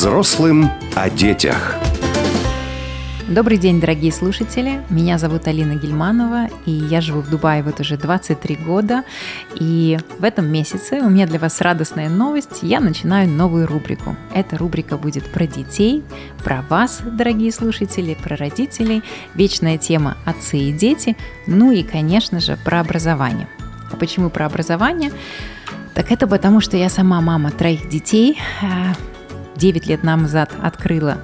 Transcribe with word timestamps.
Взрослым 0.00 0.70
о 0.96 1.10
детях. 1.10 1.74
Добрый 3.28 3.58
день, 3.58 3.82
дорогие 3.82 4.10
слушатели. 4.12 4.82
Меня 4.88 5.18
зовут 5.18 5.46
Алина 5.46 5.74
Гельманова, 5.74 6.48
и 6.64 6.70
я 6.70 7.02
живу 7.02 7.20
в 7.20 7.28
Дубае 7.28 7.62
вот 7.62 7.80
уже 7.80 7.98
23 7.98 8.56
года. 8.64 9.04
И 9.56 9.98
в 10.18 10.24
этом 10.24 10.50
месяце 10.50 11.02
у 11.02 11.10
меня 11.10 11.26
для 11.26 11.38
вас 11.38 11.60
радостная 11.60 12.08
новость. 12.08 12.60
Я 12.62 12.80
начинаю 12.80 13.28
новую 13.28 13.66
рубрику. 13.66 14.16
Эта 14.34 14.56
рубрика 14.56 14.96
будет 14.96 15.30
про 15.30 15.46
детей, 15.46 16.02
про 16.42 16.62
вас, 16.70 17.02
дорогие 17.04 17.52
слушатели, 17.52 18.14
про 18.14 18.36
родителей, 18.36 19.02
вечная 19.34 19.76
тема 19.76 20.16
«Отцы 20.24 20.56
и 20.56 20.72
дети», 20.72 21.14
ну 21.46 21.72
и, 21.72 21.82
конечно 21.82 22.40
же, 22.40 22.56
про 22.64 22.80
образование. 22.80 23.48
А 23.92 23.96
почему 23.96 24.30
про 24.30 24.46
образование? 24.46 25.12
Так 25.92 26.10
это 26.10 26.26
потому, 26.26 26.62
что 26.62 26.78
я 26.78 26.88
сама 26.88 27.20
мама 27.20 27.50
троих 27.50 27.86
детей. 27.90 28.38
9 29.60 29.86
лет 29.86 30.02
назад 30.02 30.50
открыла 30.62 31.18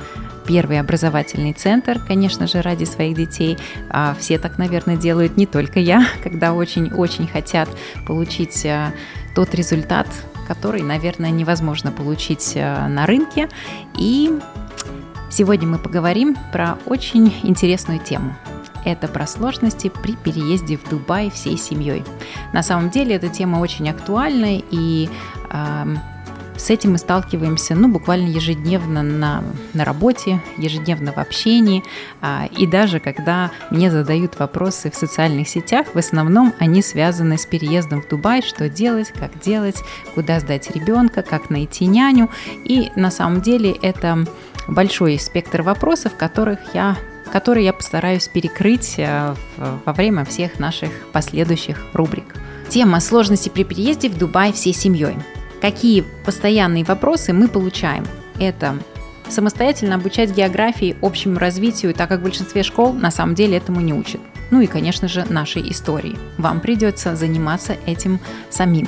первый 0.46 0.78
образовательный 0.78 1.54
центр, 1.54 1.98
конечно 1.98 2.46
же, 2.46 2.60
ради 2.60 2.84
своих 2.84 3.16
детей. 3.16 3.58
А 3.90 4.14
все 4.18 4.38
так, 4.38 4.58
наверное, 4.58 4.96
делают 4.96 5.36
не 5.36 5.46
только 5.46 5.80
я, 5.80 6.06
когда 6.22 6.52
очень-очень 6.52 7.26
хотят 7.26 7.68
получить 8.06 8.64
а, 8.66 8.92
тот 9.34 9.54
результат, 9.54 10.06
который, 10.46 10.82
наверное, 10.82 11.30
невозможно 11.30 11.90
получить 11.90 12.52
а, 12.56 12.86
на 12.88 13.06
рынке. 13.06 13.48
И 13.98 14.38
сегодня 15.30 15.66
мы 15.66 15.78
поговорим 15.78 16.36
про 16.52 16.78
очень 16.84 17.34
интересную 17.42 17.98
тему. 17.98 18.36
Это 18.84 19.08
про 19.08 19.26
сложности 19.26 19.90
при 20.02 20.14
переезде 20.14 20.76
в 20.76 20.88
Дубай 20.88 21.28
всей 21.30 21.56
семьей. 21.56 22.04
На 22.52 22.62
самом 22.62 22.90
деле 22.90 23.16
эта 23.16 23.28
тема 23.28 23.58
очень 23.58 23.90
актуальна 23.90 24.62
и 24.70 25.10
э, 25.50 25.96
с 26.56 26.70
этим 26.70 26.92
мы 26.92 26.98
сталкиваемся 26.98 27.74
ну, 27.74 27.88
буквально 27.88 28.28
ежедневно 28.28 29.02
на, 29.02 29.44
на 29.74 29.84
работе, 29.84 30.40
ежедневно 30.56 31.12
в 31.12 31.18
общении. 31.18 31.82
А, 32.20 32.48
и 32.56 32.66
даже 32.66 33.00
когда 33.00 33.50
мне 33.70 33.90
задают 33.90 34.38
вопросы 34.38 34.90
в 34.90 34.94
социальных 34.94 35.48
сетях, 35.48 35.88
в 35.94 35.98
основном 35.98 36.54
они 36.58 36.82
связаны 36.82 37.38
с 37.38 37.46
переездом 37.46 38.02
в 38.02 38.08
Дубай, 38.08 38.42
что 38.42 38.68
делать, 38.68 39.12
как 39.12 39.38
делать, 39.40 39.82
куда 40.14 40.40
сдать 40.40 40.70
ребенка, 40.70 41.22
как 41.22 41.50
найти 41.50 41.86
няню. 41.86 42.30
И 42.64 42.90
на 42.96 43.10
самом 43.10 43.40
деле 43.42 43.70
это 43.70 44.24
большой 44.68 45.18
спектр 45.18 45.62
вопросов, 45.62 46.16
которых 46.16 46.58
я 46.74 46.96
которые 47.32 47.64
я 47.66 47.72
постараюсь 47.72 48.28
перекрыть 48.28 48.94
э, 48.98 49.34
во 49.56 49.92
время 49.92 50.24
всех 50.24 50.60
наших 50.60 50.90
последующих 51.12 51.84
рубрик. 51.92 52.36
Тема 52.68 53.00
сложности 53.00 53.48
при 53.48 53.64
переезде 53.64 54.08
в 54.08 54.16
Дубай 54.16 54.52
всей 54.52 54.72
семьей 54.72 55.16
какие 55.66 56.04
постоянные 56.24 56.84
вопросы 56.84 57.32
мы 57.32 57.48
получаем. 57.48 58.06
Это 58.38 58.78
самостоятельно 59.28 59.96
обучать 59.96 60.30
географии, 60.30 60.96
общему 61.02 61.40
развитию, 61.40 61.92
так 61.92 62.08
как 62.08 62.20
в 62.20 62.22
большинстве 62.22 62.62
школ 62.62 62.92
на 62.92 63.10
самом 63.10 63.34
деле 63.34 63.56
этому 63.56 63.80
не 63.80 63.92
учат. 63.92 64.20
Ну 64.52 64.60
и, 64.60 64.68
конечно 64.68 65.08
же, 65.08 65.24
нашей 65.28 65.68
истории. 65.68 66.16
Вам 66.38 66.60
придется 66.60 67.16
заниматься 67.16 67.76
этим 67.84 68.20
самим. 68.48 68.86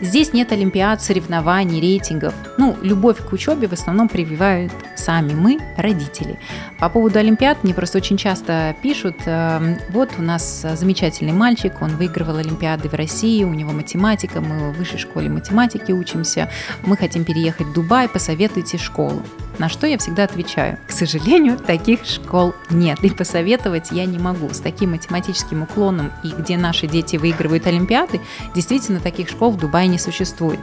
Здесь 0.00 0.32
нет 0.32 0.50
олимпиад, 0.50 1.02
соревнований, 1.02 1.80
рейтингов. 1.80 2.32
Ну, 2.56 2.74
любовь 2.80 3.18
к 3.18 3.32
учебе 3.34 3.68
в 3.68 3.72
основном 3.74 4.08
прививают 4.08 4.72
сами 4.96 5.34
мы, 5.34 5.58
родители. 5.76 6.38
По 6.78 6.88
поводу 6.88 7.18
олимпиад 7.18 7.62
мне 7.64 7.74
просто 7.74 7.98
очень 7.98 8.16
часто 8.16 8.74
пишут, 8.82 9.16
э, 9.26 9.76
вот 9.90 10.10
у 10.18 10.22
нас 10.22 10.64
замечательный 10.74 11.32
мальчик, 11.32 11.82
он 11.82 11.96
выигрывал 11.96 12.36
олимпиады 12.36 12.88
в 12.88 12.94
России, 12.94 13.44
у 13.44 13.52
него 13.52 13.72
математика, 13.72 14.40
мы 14.40 14.72
в 14.72 14.78
высшей 14.78 14.98
школе 14.98 15.28
математики 15.28 15.92
учимся, 15.92 16.50
мы 16.82 16.96
хотим 16.96 17.24
переехать 17.24 17.66
в 17.66 17.72
Дубай, 17.74 18.08
посоветуйте 18.08 18.78
школу. 18.78 19.22
На 19.58 19.68
что 19.68 19.86
я 19.86 19.98
всегда 19.98 20.24
отвечаю, 20.24 20.78
к 20.86 20.90
сожалению, 20.90 21.58
таких 21.58 22.06
школ 22.06 22.54
нет, 22.70 22.98
и 23.02 23.10
посоветовать 23.10 23.90
я 23.90 24.06
не 24.06 24.18
могу. 24.18 24.48
С 24.48 24.60
таким 24.60 24.92
математическим 24.92 25.64
уклоном 25.64 26.12
и 26.24 26.28
где 26.28 26.56
наши 26.56 26.86
дети 26.86 27.16
выигрывают 27.16 27.66
олимпиады, 27.66 28.22
действительно 28.54 29.00
таких 29.00 29.28
школ 29.28 29.50
в 29.50 29.58
Дубае 29.58 29.89
не 29.90 29.98
существует. 29.98 30.60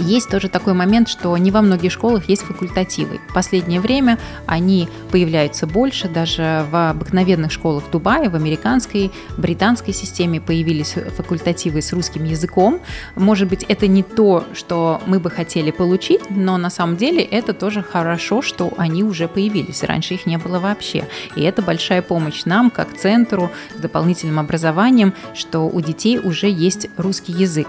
Есть 0.00 0.30
тоже 0.30 0.48
такой 0.48 0.72
момент, 0.72 1.08
что 1.08 1.36
не 1.36 1.50
во 1.50 1.60
многих 1.60 1.92
школах 1.92 2.28
есть 2.28 2.42
факультативы. 2.42 3.20
В 3.28 3.34
последнее 3.34 3.80
время 3.80 4.18
они 4.46 4.88
появляются 5.10 5.66
больше, 5.66 6.08
даже 6.08 6.66
в 6.70 6.90
обыкновенных 6.90 7.52
школах 7.52 7.84
в 7.84 7.90
Дубае, 7.90 8.30
в 8.30 8.34
американской, 8.34 9.12
британской 9.36 9.92
системе 9.92 10.40
появились 10.40 10.94
факультативы 11.16 11.82
с 11.82 11.92
русским 11.92 12.24
языком. 12.24 12.80
Может 13.14 13.48
быть, 13.48 13.64
это 13.64 13.86
не 13.86 14.02
то, 14.02 14.44
что 14.54 15.00
мы 15.06 15.20
бы 15.20 15.30
хотели 15.30 15.70
получить, 15.70 16.30
но 16.30 16.56
на 16.56 16.70
самом 16.70 16.96
деле 16.96 17.22
это 17.22 17.52
тоже 17.52 17.82
хорошо, 17.82 18.42
что 18.42 18.72
они 18.78 19.04
уже 19.04 19.28
появились. 19.28 19.82
Раньше 19.82 20.14
их 20.14 20.26
не 20.26 20.38
было 20.38 20.58
вообще. 20.58 21.06
И 21.36 21.42
это 21.42 21.62
большая 21.62 22.00
помощь 22.02 22.44
нам, 22.46 22.70
как 22.70 22.96
центру 22.96 23.50
с 23.76 23.80
дополнительным 23.80 24.38
образованием, 24.38 25.14
что 25.34 25.68
у 25.68 25.80
детей 25.80 26.18
уже 26.18 26.48
есть 26.48 26.88
русский 26.96 27.32
язык. 27.32 27.68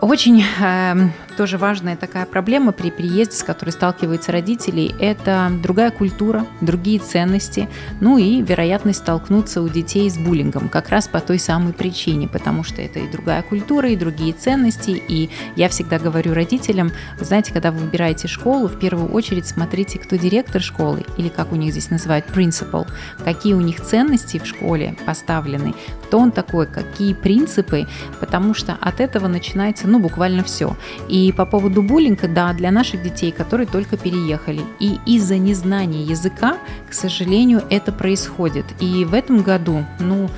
Очень 0.00 0.44
э, 0.60 1.08
тоже 1.36 1.58
важная 1.58 1.96
такая 1.96 2.26
проблема 2.26 2.72
при 2.72 2.90
переезде, 2.90 3.36
с 3.36 3.42
которой 3.42 3.70
сталкиваются 3.70 4.32
родители, 4.32 4.94
это 5.00 5.50
другая 5.62 5.90
культура, 5.90 6.46
другие 6.60 6.98
ценности, 6.98 7.68
ну 8.00 8.18
и 8.18 8.42
вероятность 8.42 9.00
столкнуться 9.00 9.62
у 9.62 9.68
детей 9.68 10.10
с 10.10 10.16
буллингом, 10.16 10.68
как 10.68 10.88
раз 10.88 11.08
по 11.08 11.20
той 11.20 11.38
самой 11.38 11.72
причине, 11.72 12.28
потому 12.28 12.64
что 12.64 12.82
это 12.82 12.98
и 12.98 13.10
другая 13.10 13.42
культура, 13.42 13.90
и 13.90 13.96
другие 13.96 14.32
ценности, 14.32 14.90
и 14.90 15.30
я 15.56 15.68
всегда 15.68 15.98
говорю 15.98 16.34
родителям, 16.34 16.92
знаете, 17.20 17.52
когда 17.52 17.70
вы 17.70 17.78
выбираете 17.80 18.28
школу, 18.28 18.68
в 18.68 18.78
первую 18.78 19.10
очередь 19.12 19.46
смотрите, 19.46 19.98
кто 19.98 20.16
директор 20.16 20.62
школы, 20.62 21.04
или 21.16 21.28
как 21.28 21.52
у 21.52 21.56
них 21.56 21.72
здесь 21.72 21.90
называют 21.90 22.26
principal, 22.26 22.86
какие 23.24 23.54
у 23.54 23.60
них 23.60 23.80
ценности 23.80 24.38
в 24.38 24.46
школе 24.46 24.96
поставлены, 25.06 25.74
кто 26.04 26.18
он 26.18 26.30
такой, 26.30 26.66
какие 26.66 27.14
принципы, 27.14 27.86
потому 28.20 28.54
что 28.54 28.76
от 28.80 29.00
этого 29.00 29.28
начинается, 29.28 29.85
ну, 29.86 29.98
буквально 29.98 30.42
все. 30.42 30.76
И 31.08 31.32
по 31.32 31.46
поводу 31.46 31.82
буллинга, 31.82 32.28
да, 32.28 32.52
для 32.52 32.70
наших 32.70 33.02
детей, 33.02 33.32
которые 33.32 33.66
только 33.66 33.96
переехали. 33.96 34.62
И 34.80 34.98
из-за 35.06 35.38
незнания 35.38 36.02
языка, 36.02 36.58
к 36.88 36.92
сожалению, 36.92 37.62
это 37.70 37.92
происходит. 37.92 38.66
И 38.80 39.04
в 39.04 39.14
этом 39.14 39.42
году, 39.42 39.84
ну, 40.00 40.28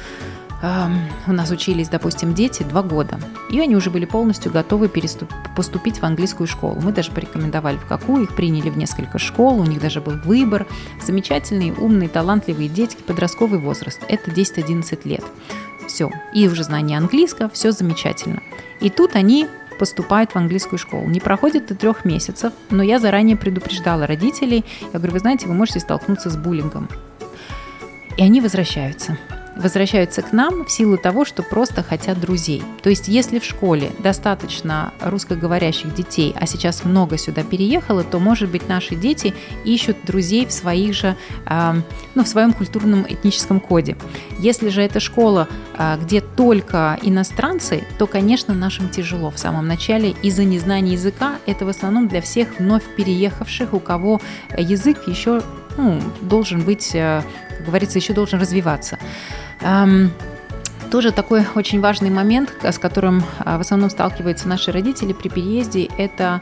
у 0.61 1.33
нас 1.33 1.53
учились, 1.53 1.89
допустим, 1.89 2.35
дети 2.35 2.65
два 2.65 2.83
года, 2.83 3.21
и 3.49 3.61
они 3.61 3.77
уже 3.77 3.91
были 3.91 4.07
полностью 4.07 4.51
готовы 4.51 4.89
переступ- 4.89 5.33
поступить 5.55 5.99
в 5.99 6.05
английскую 6.05 6.49
школу. 6.49 6.81
Мы 6.83 6.91
даже 6.91 7.13
порекомендовали, 7.13 7.77
в 7.77 7.87
какую, 7.87 8.25
их 8.25 8.35
приняли 8.35 8.69
в 8.69 8.77
несколько 8.77 9.19
школ, 9.19 9.61
у 9.61 9.65
них 9.65 9.81
даже 9.81 10.01
был 10.01 10.15
выбор. 10.25 10.67
Замечательные, 11.01 11.73
умные, 11.73 12.09
талантливые 12.09 12.69
дети, 12.69 12.97
подростковый 13.07 13.61
возраст, 13.61 14.01
это 14.09 14.33
10-11 14.33 14.99
лет. 15.05 15.25
Все, 15.89 16.11
и 16.35 16.47
уже 16.47 16.63
знание 16.63 16.99
английского, 16.99 17.49
все 17.49 17.73
замечательно. 17.73 18.43
И 18.81 18.91
тут 18.91 19.17
они 19.17 19.49
поступают 19.79 20.33
в 20.33 20.37
английскую 20.37 20.79
школу. 20.79 21.09
Не 21.09 21.19
проходит 21.19 21.71
и 21.71 21.75
трех 21.75 22.05
месяцев, 22.05 22.53
но 22.71 22.83
я 22.83 22.99
заранее 22.99 23.37
предупреждала 23.37 24.07
родителей. 24.07 24.65
Я 24.93 24.99
говорю, 24.99 25.15
вы 25.15 25.19
знаете, 25.21 25.47
вы 25.47 25.55
можете 25.55 25.81
столкнуться 25.81 26.31
с 26.31 26.37
буллингом. 26.37 26.89
И 28.17 28.23
они 28.23 28.41
возвращаются 28.41 29.17
возвращаются 29.59 30.23
к 30.23 30.33
нам 30.33 30.65
в 30.65 30.71
силу 30.71 30.97
того, 30.97 31.25
что 31.25 31.43
просто 31.43 31.83
хотят 31.83 32.21
друзей. 32.21 32.63
То 32.83 32.91
есть 32.91 33.09
если 33.09 33.39
в 33.39 33.45
школе 33.45 33.91
достаточно 33.99 34.93
русскоговорящих 35.01 35.95
детей, 35.95 36.35
а 36.39 36.47
сейчас 36.47 36.85
много 36.85 37.19
сюда 37.19 37.43
переехало, 37.43 38.05
то, 38.05 38.19
может 38.19 38.51
быть, 38.51 38.69
наши 38.69 38.95
дети 38.95 39.35
ищут 39.65 39.97
друзей 40.05 40.47
в 40.47 40.53
своих 40.53 40.95
же, 40.95 41.17
ну, 42.15 42.25
в 42.25 42.29
своем 42.29 42.53
культурном 42.53 43.05
этническом 43.09 43.61
коде. 43.61 43.97
Если 44.39 44.69
же 44.69 44.83
это 44.83 45.01
школа, 45.01 45.49
а, 45.77 45.97
где 45.97 46.21
только 46.21 46.99
иностранцы, 47.03 47.85
то, 47.99 48.07
конечно, 48.07 48.55
нашим 48.55 48.89
тяжело 48.89 49.31
в 49.31 49.39
самом 49.39 49.67
начале 49.67 50.11
из-за 50.23 50.45
незнания 50.45 50.93
языка. 50.93 51.37
Это 51.47 51.65
в 51.65 51.69
основном 51.69 52.09
для 52.09 52.21
всех 52.21 52.59
вновь 52.59 52.83
переехавших, 52.97 53.75
у 53.75 53.81
кого 53.81 54.21
язык 54.57 55.07
еще 55.07 55.43
ну, 55.77 56.01
должен 56.21 56.63
быть, 56.63 56.91
э, 56.95 57.23
как 57.57 57.67
говорится, 57.67 57.99
еще 57.99 58.13
должен 58.13 58.41
развиваться. 58.41 58.99
Тоже 60.91 61.13
такой 61.13 61.45
очень 61.55 61.81
важный 61.81 62.09
момент, 62.09 62.51
с 62.63 62.79
которым 62.79 63.23
а, 63.41 63.59
в 63.59 63.61
основном 63.61 63.91
сталкиваются 63.91 64.49
наши 64.49 64.73
родители 64.73 65.13
при 65.13 65.29
переезде, 65.29 65.91
это 65.99 66.41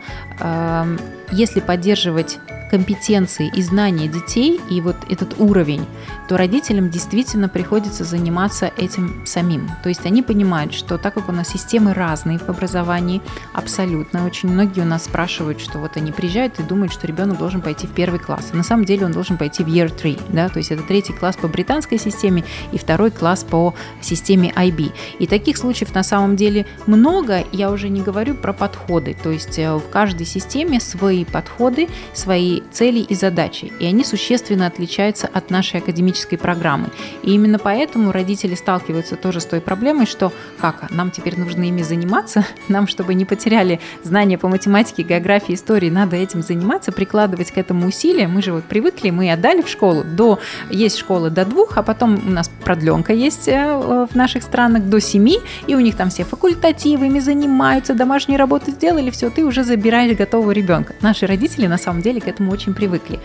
если 1.33 1.59
поддерживать 1.59 2.39
компетенции 2.71 3.51
и 3.55 3.63
знания 3.63 4.09
детей 4.09 4.61
и 4.71 4.81
вот 4.81 4.97
этот 5.09 5.39
уровень, 5.39 5.87
то 6.29 6.37
родителям 6.37 6.91
действительно 6.91 7.49
приходится 7.49 8.05
заниматься 8.05 8.71
этим 8.77 9.23
самим. 9.25 9.71
То 9.83 9.89
есть 9.89 10.05
они 10.07 10.23
понимают, 10.23 10.75
что 10.75 10.99
так 10.99 11.15
как 11.15 11.29
у 11.29 11.33
нас 11.33 11.49
системы 11.49 11.95
разные 11.95 12.39
в 12.39 12.49
образовании, 12.49 13.23
абсолютно, 13.53 14.27
очень 14.27 14.49
многие 14.49 14.81
у 14.81 14.85
нас 14.85 15.05
спрашивают, 15.05 15.61
что 15.61 15.79
вот 15.79 15.97
они 15.97 16.13
приезжают 16.13 16.59
и 16.59 16.63
думают, 16.63 16.93
что 16.93 17.07
ребенок 17.07 17.39
должен 17.39 17.61
пойти 17.61 17.87
в 17.87 17.91
первый 17.91 18.19
класс. 18.19 18.51
А 18.53 18.57
на 18.57 18.63
самом 18.63 18.85
деле 18.85 19.07
он 19.07 19.13
должен 19.13 19.37
пойти 19.37 19.63
в 19.63 19.69
year 19.69 19.93
three, 19.95 20.21
да, 20.29 20.49
то 20.49 20.59
есть 20.59 20.71
это 20.71 20.83
третий 20.83 21.13
класс 21.13 21.37
по 21.37 21.49
британской 21.49 21.99
системе 21.99 22.45
и 22.73 22.79
второй 22.79 23.11
класс 23.11 23.45
по 23.45 23.75
системе 24.01 24.53
IB. 24.57 24.93
И 25.19 25.27
таких 25.27 25.57
случаев 25.57 25.95
на 25.95 26.03
самом 26.03 26.37
деле 26.37 26.67
много, 26.87 27.45
я 27.53 27.71
уже 27.71 27.89
не 27.89 28.03
говорю 28.03 28.35
про 28.35 28.53
подходы, 28.53 29.17
то 29.23 29.31
есть 29.31 29.59
э, 29.59 29.75
в 29.75 29.89
каждой 29.91 30.27
системе 30.27 30.81
свои 30.81 31.25
подходы, 31.25 31.89
свои 32.13 32.56
цели 32.73 33.01
и 33.01 33.15
задачи, 33.15 33.73
и 33.81 33.87
они 33.87 34.05
существенно 34.05 34.67
отличаются 34.67 35.29
от 35.33 35.51
нашей 35.51 35.81
академической 35.81 36.37
программы. 36.37 36.89
И 37.23 37.33
именно 37.33 37.59
поэтому 37.59 38.13
родители 38.13 38.55
сталкиваются 38.55 39.17
тоже 39.17 39.41
с 39.41 39.47
той 39.47 39.61
проблемой, 39.61 40.07
что 40.07 40.33
как, 40.61 40.83
а 40.83 40.95
нам 40.95 41.11
теперь 41.11 41.39
нужно 41.39 41.65
ими 41.65 41.83
заниматься, 41.83 42.47
нам, 42.69 42.87
чтобы 42.87 43.15
не 43.15 43.25
потеряли 43.25 43.81
знания 44.03 44.39
по 44.39 44.49
математике, 44.49 45.03
географии, 45.03 45.55
истории, 45.55 45.91
надо 45.91 46.17
этим 46.17 46.43
заниматься, 46.43 46.93
прикладывать 46.93 47.51
к 47.51 47.59
этому 47.59 47.87
усилия. 47.87 48.29
Мы 48.29 48.43
же 48.43 48.53
вот 48.53 48.65
привыкли, 48.65 49.11
мы 49.11 49.31
отдали 49.31 49.63
в 49.63 49.69
школу, 49.69 50.05
до, 50.05 50.39
есть 50.71 50.99
школа 50.99 51.31
до 51.31 51.45
двух, 51.45 51.79
а 51.79 51.83
потом 51.83 52.21
у 52.27 52.31
нас 52.31 52.51
продленка 52.65 53.13
есть 53.13 53.49
э, 53.49 54.07
в 54.11 54.15
наших 54.15 54.43
странах 54.43 54.85
до 54.85 55.01
семи, 55.01 55.39
и 55.67 55.75
у 55.75 55.81
них 55.81 55.97
там 55.97 56.11
все 56.11 56.25
факультативами 56.25 57.19
занимаются, 57.19 57.95
домашние 57.95 58.39
работы 58.39 58.73
сделали, 58.73 59.11
все, 59.11 59.31
ты 59.31 59.45
уже 59.45 59.65
забираешь 59.65 60.17
готового 60.17 60.53
ребенка. 60.53 60.95
Наши 61.01 61.27
родители 61.27 61.67
на 61.67 61.79
самом 61.79 62.03
деле 62.03 62.21
к 62.21 62.29
этому 62.29 62.46
очень 62.51 62.75
привыкли. 62.75 63.21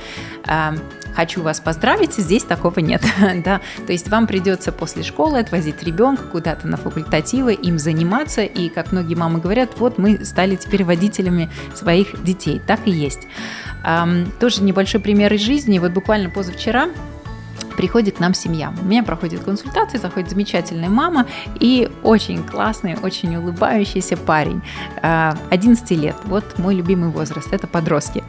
Хочу 1.14 1.42
вас 1.42 1.60
поздравить, 1.60 2.14
здесь 2.14 2.44
такого 2.44 2.80
нет. 2.80 3.04
да? 3.44 3.62
То 3.86 3.92
есть 3.92 4.10
вам 4.10 4.28
придется 4.28 4.72
после 4.72 5.04
школы 5.04 5.40
отвозить 5.40 5.84
ребенка 5.84 6.24
куда-то 6.24 6.68
на 6.68 6.78
факультативы, 6.78 7.54
им 7.54 7.80
заниматься, 7.80 8.44
и, 8.44 8.70
как 8.70 8.92
многие 8.92 9.16
мамы 9.16 9.40
говорят, 9.40 9.72
вот 9.78 9.98
мы 9.98 10.24
стали 10.24 10.56
теперь 10.56 10.84
водителями 10.86 11.50
своих 11.76 12.24
детей. 12.24 12.62
Так 12.66 12.80
и 12.86 12.92
есть. 12.92 13.28
Тоже 14.40 14.64
небольшой 14.64 15.02
пример 15.02 15.34
из 15.34 15.42
жизни. 15.42 15.80
Вот 15.80 15.92
буквально 15.92 16.30
позавчера 16.30 16.90
приходит 17.76 18.18
к 18.18 18.20
нам 18.20 18.34
семья. 18.34 18.74
У 18.82 18.86
меня 18.86 19.04
проходит 19.04 19.44
консультация, 19.44 20.00
заходит 20.00 20.30
замечательная 20.30 20.90
мама 20.90 21.26
и 21.60 21.90
очень 22.04 22.44
классный, 22.44 22.96
очень 23.02 23.36
улыбающийся 23.36 24.18
парень. 24.18 24.62
11 25.02 25.92
лет. 25.92 26.16
Вот 26.26 26.58
мой 26.58 26.76
любимый 26.76 27.10
возраст. 27.10 27.52
Это 27.52 27.68
подростки. 27.68 28.24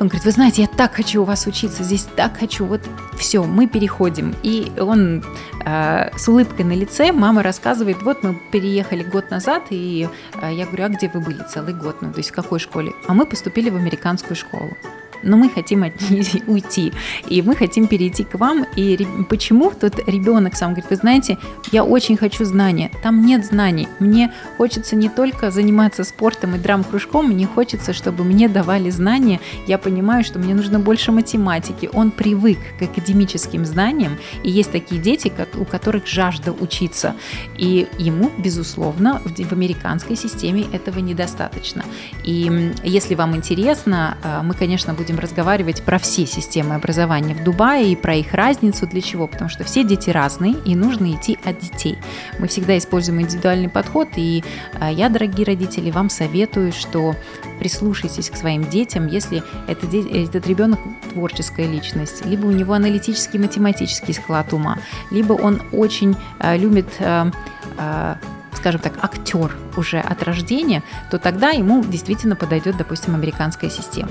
Он 0.00 0.06
говорит, 0.06 0.24
вы 0.24 0.30
знаете, 0.30 0.62
я 0.62 0.68
так 0.68 0.94
хочу 0.94 1.22
у 1.22 1.24
вас 1.24 1.46
учиться, 1.46 1.82
здесь 1.82 2.06
так 2.14 2.38
хочу, 2.38 2.64
вот 2.64 2.80
все, 3.18 3.42
мы 3.42 3.66
переходим. 3.66 4.34
И 4.44 4.70
он 4.78 5.24
э, 5.64 6.16
с 6.16 6.28
улыбкой 6.28 6.64
на 6.64 6.72
лице, 6.72 7.10
мама 7.12 7.42
рассказывает, 7.42 8.02
вот 8.02 8.22
мы 8.22 8.38
переехали 8.52 9.02
год 9.02 9.30
назад, 9.30 9.64
и 9.70 10.08
э, 10.40 10.54
я 10.54 10.66
говорю, 10.66 10.84
а 10.84 10.88
где 10.88 11.10
вы 11.12 11.20
были 11.20 11.42
целый 11.42 11.74
год, 11.74 12.00
ну 12.00 12.12
то 12.12 12.18
есть 12.18 12.30
в 12.30 12.34
какой 12.34 12.60
школе? 12.60 12.92
А 13.08 13.14
мы 13.14 13.26
поступили 13.26 13.70
в 13.70 13.76
американскую 13.76 14.36
школу 14.36 14.76
но 15.22 15.36
мы 15.36 15.50
хотим 15.50 15.82
от 15.82 16.10
них 16.10 16.28
уйти, 16.46 16.92
и 17.28 17.42
мы 17.42 17.56
хотим 17.56 17.86
перейти 17.86 18.24
к 18.24 18.34
вам. 18.34 18.66
И 18.76 19.06
почему 19.28 19.70
тут 19.70 19.98
ребенок 20.08 20.56
сам 20.56 20.72
говорит, 20.72 20.90
вы 20.90 20.96
знаете, 20.96 21.38
я 21.72 21.84
очень 21.84 22.16
хочу 22.16 22.44
знания, 22.44 22.90
там 23.02 23.24
нет 23.24 23.44
знаний, 23.44 23.88
мне 23.98 24.32
хочется 24.56 24.96
не 24.96 25.08
только 25.08 25.50
заниматься 25.50 26.04
спортом 26.04 26.54
и 26.54 26.58
драм-кружком, 26.58 27.28
мне 27.28 27.46
хочется, 27.46 27.92
чтобы 27.92 28.24
мне 28.24 28.48
давали 28.48 28.90
знания, 28.90 29.40
я 29.66 29.78
понимаю, 29.78 30.24
что 30.24 30.38
мне 30.38 30.54
нужно 30.54 30.80
больше 30.80 31.12
математики, 31.12 31.88
он 31.92 32.10
привык 32.10 32.58
к 32.78 32.82
академическим 32.82 33.64
знаниям, 33.64 34.18
и 34.42 34.50
есть 34.50 34.72
такие 34.72 35.00
дети, 35.00 35.32
у 35.56 35.64
которых 35.64 36.06
жажда 36.06 36.52
учиться, 36.52 37.14
и 37.56 37.86
ему, 37.98 38.30
безусловно, 38.38 39.20
в 39.24 39.52
американской 39.52 40.16
системе 40.16 40.66
этого 40.72 40.98
недостаточно. 40.98 41.84
И 42.24 42.72
если 42.84 43.14
вам 43.14 43.36
интересно, 43.36 44.16
э, 44.22 44.42
мы, 44.42 44.54
конечно, 44.54 44.94
будем 44.94 45.07
будем 45.08 45.20
разговаривать 45.20 45.82
про 45.82 45.98
все 45.98 46.26
системы 46.26 46.74
образования 46.74 47.34
в 47.34 47.42
Дубае 47.42 47.92
и 47.92 47.96
про 47.96 48.16
их 48.16 48.34
разницу. 48.34 48.86
Для 48.86 49.00
чего? 49.00 49.26
Потому 49.26 49.48
что 49.48 49.64
все 49.64 49.82
дети 49.82 50.10
разные, 50.10 50.54
и 50.66 50.76
нужно 50.76 51.10
идти 51.12 51.38
от 51.44 51.58
детей. 51.58 51.96
Мы 52.38 52.46
всегда 52.46 52.76
используем 52.76 53.22
индивидуальный 53.22 53.70
подход, 53.70 54.08
и 54.16 54.44
а, 54.78 54.92
я, 54.92 55.08
дорогие 55.08 55.46
родители, 55.46 55.90
вам 55.90 56.10
советую, 56.10 56.72
что 56.72 57.16
прислушайтесь 57.58 58.28
к 58.28 58.36
своим 58.36 58.68
детям, 58.68 59.06
если 59.06 59.42
это, 59.66 59.86
этот 59.86 60.46
ребенок 60.46 60.80
творческая 61.12 61.66
личность, 61.66 62.26
либо 62.26 62.44
у 62.44 62.52
него 62.52 62.74
аналитический 62.74 63.38
математический 63.38 64.12
склад 64.12 64.52
ума, 64.52 64.78
либо 65.10 65.32
он 65.32 65.62
очень 65.72 66.16
а, 66.38 66.54
любит 66.54 66.88
а, 67.00 68.17
скажем 68.58 68.80
так, 68.80 68.92
актер 69.02 69.56
уже 69.76 69.98
от 70.00 70.22
рождения, 70.22 70.82
то 71.10 71.18
тогда 71.18 71.50
ему 71.50 71.82
действительно 71.84 72.36
подойдет, 72.36 72.76
допустим, 72.76 73.14
американская 73.14 73.70
система. 73.70 74.10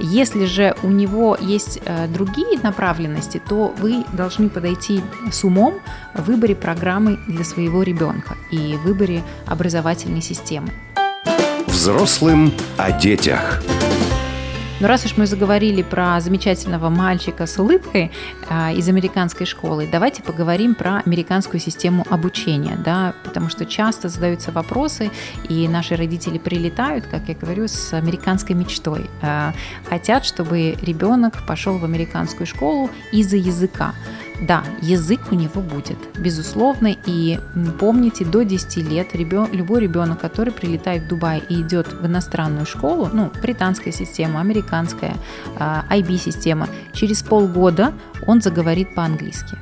Если 0.00 0.46
же 0.46 0.74
у 0.82 0.88
него 0.88 1.36
есть 1.40 1.78
э, 1.84 2.08
другие 2.08 2.58
направленности, 2.62 3.40
то 3.48 3.74
вы 3.78 4.04
должны 4.12 4.48
подойти 4.48 5.02
с 5.30 5.44
умом 5.44 5.74
в 6.14 6.24
выборе 6.24 6.56
программы 6.56 7.18
для 7.28 7.44
своего 7.44 7.82
ребенка 7.82 8.36
и 8.50 8.76
выборе 8.84 9.22
образовательной 9.46 10.22
системы. 10.22 10.72
Взрослым 11.66 12.52
о 12.76 12.92
детях. 12.92 13.62
Но 14.82 14.88
раз 14.88 15.06
уж 15.06 15.16
мы 15.16 15.26
заговорили 15.28 15.80
про 15.82 16.20
замечательного 16.20 16.88
мальчика 16.88 17.46
с 17.46 17.56
улыбкой 17.56 18.10
э, 18.50 18.74
из 18.74 18.88
американской 18.88 19.46
школы, 19.46 19.88
давайте 19.90 20.24
поговорим 20.24 20.74
про 20.74 21.02
американскую 21.06 21.60
систему 21.60 22.04
обучения, 22.10 22.76
да, 22.84 23.14
потому 23.22 23.48
что 23.48 23.64
часто 23.64 24.08
задаются 24.08 24.50
вопросы, 24.50 25.12
и 25.48 25.68
наши 25.68 25.94
родители 25.94 26.36
прилетают, 26.36 27.06
как 27.06 27.28
я 27.28 27.36
говорю, 27.36 27.68
с 27.68 27.92
американской 27.92 28.56
мечтой. 28.56 29.08
Э, 29.20 29.52
хотят, 29.88 30.24
чтобы 30.24 30.76
ребенок 30.82 31.46
пошел 31.46 31.78
в 31.78 31.84
американскую 31.84 32.48
школу 32.48 32.90
из-за 33.12 33.36
языка. 33.36 33.94
Да, 34.42 34.64
язык 34.80 35.20
у 35.30 35.36
него 35.36 35.60
будет, 35.60 35.98
безусловно. 36.18 36.96
И 37.06 37.38
помните, 37.78 38.24
до 38.24 38.44
10 38.44 38.76
лет 38.88 39.14
ребен, 39.14 39.48
любой 39.52 39.80
ребенок, 39.82 40.20
который 40.20 40.52
прилетает 40.52 41.04
в 41.04 41.08
Дубай 41.08 41.42
и 41.48 41.60
идет 41.62 41.92
в 41.92 42.04
иностранную 42.06 42.66
школу, 42.66 43.08
ну, 43.12 43.30
британская 43.40 43.92
система, 43.92 44.40
американская, 44.40 45.14
IB-система, 45.58 46.66
а, 46.68 46.96
через 46.96 47.22
полгода 47.22 47.92
он 48.26 48.42
заговорит 48.42 48.94
по-английски 48.94 49.56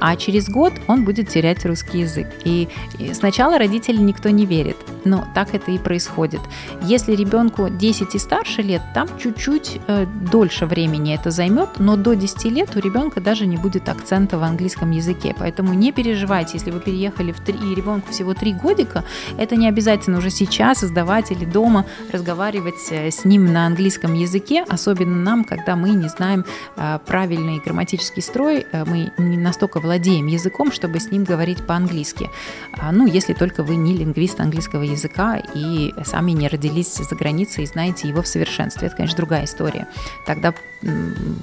а 0.00 0.16
через 0.16 0.48
год 0.48 0.72
он 0.86 1.04
будет 1.04 1.28
терять 1.28 1.64
русский 1.64 2.00
язык. 2.00 2.26
И 2.44 2.68
сначала 3.12 3.58
родители 3.58 3.98
никто 3.98 4.30
не 4.30 4.46
верит, 4.46 4.76
но 5.04 5.26
так 5.34 5.54
это 5.54 5.70
и 5.70 5.78
происходит. 5.78 6.40
Если 6.82 7.14
ребенку 7.14 7.68
10 7.68 8.14
и 8.14 8.18
старше 8.18 8.62
лет, 8.62 8.82
там 8.94 9.08
чуть-чуть 9.18 9.80
э, 9.86 10.06
дольше 10.30 10.66
времени 10.66 11.14
это 11.14 11.30
займет, 11.30 11.78
но 11.78 11.96
до 11.96 12.14
10 12.14 12.44
лет 12.44 12.76
у 12.76 12.80
ребенка 12.80 13.20
даже 13.20 13.46
не 13.46 13.56
будет 13.56 13.88
акцента 13.88 14.38
в 14.38 14.42
английском 14.42 14.90
языке. 14.90 15.34
Поэтому 15.38 15.74
не 15.74 15.92
переживайте, 15.92 16.52
если 16.54 16.70
вы 16.70 16.80
переехали 16.80 17.32
в 17.32 17.40
3, 17.40 17.54
и 17.54 17.74
ребенку 17.74 18.12
всего 18.12 18.34
3 18.34 18.52
годика, 18.54 19.04
это 19.38 19.56
не 19.56 19.68
обязательно 19.68 20.18
уже 20.18 20.30
сейчас 20.30 20.78
создавать 20.78 21.30
или 21.30 21.44
дома 21.44 21.86
разговаривать 22.12 22.90
э, 22.90 23.10
с 23.10 23.24
ним 23.24 23.52
на 23.52 23.66
английском 23.66 24.14
языке, 24.14 24.64
особенно 24.68 25.16
нам, 25.16 25.44
когда 25.44 25.76
мы 25.76 25.90
не 25.90 26.08
знаем 26.08 26.44
э, 26.76 26.98
правильный 27.06 27.60
грамматический 27.64 28.22
строй, 28.22 28.66
э, 28.70 28.84
мы 28.84 29.12
не 29.18 29.36
настолько 29.36 29.80
владеем 29.84 30.26
языком, 30.26 30.72
чтобы 30.72 30.98
с 30.98 31.10
ним 31.10 31.24
говорить 31.24 31.64
по-английски. 31.66 32.30
А, 32.72 32.90
ну, 32.90 33.06
если 33.06 33.34
только 33.34 33.62
вы 33.62 33.76
не 33.76 33.94
лингвист 33.94 34.40
английского 34.40 34.82
языка 34.82 35.40
и 35.54 35.94
сами 36.04 36.32
не 36.32 36.48
родились 36.48 36.96
за 36.96 37.14
границей 37.14 37.64
и 37.64 37.66
знаете 37.66 38.08
его 38.08 38.22
в 38.22 38.26
совершенстве. 38.26 38.88
Это, 38.88 38.96
конечно, 38.96 39.16
другая 39.16 39.44
история. 39.44 39.86
Тогда 40.26 40.54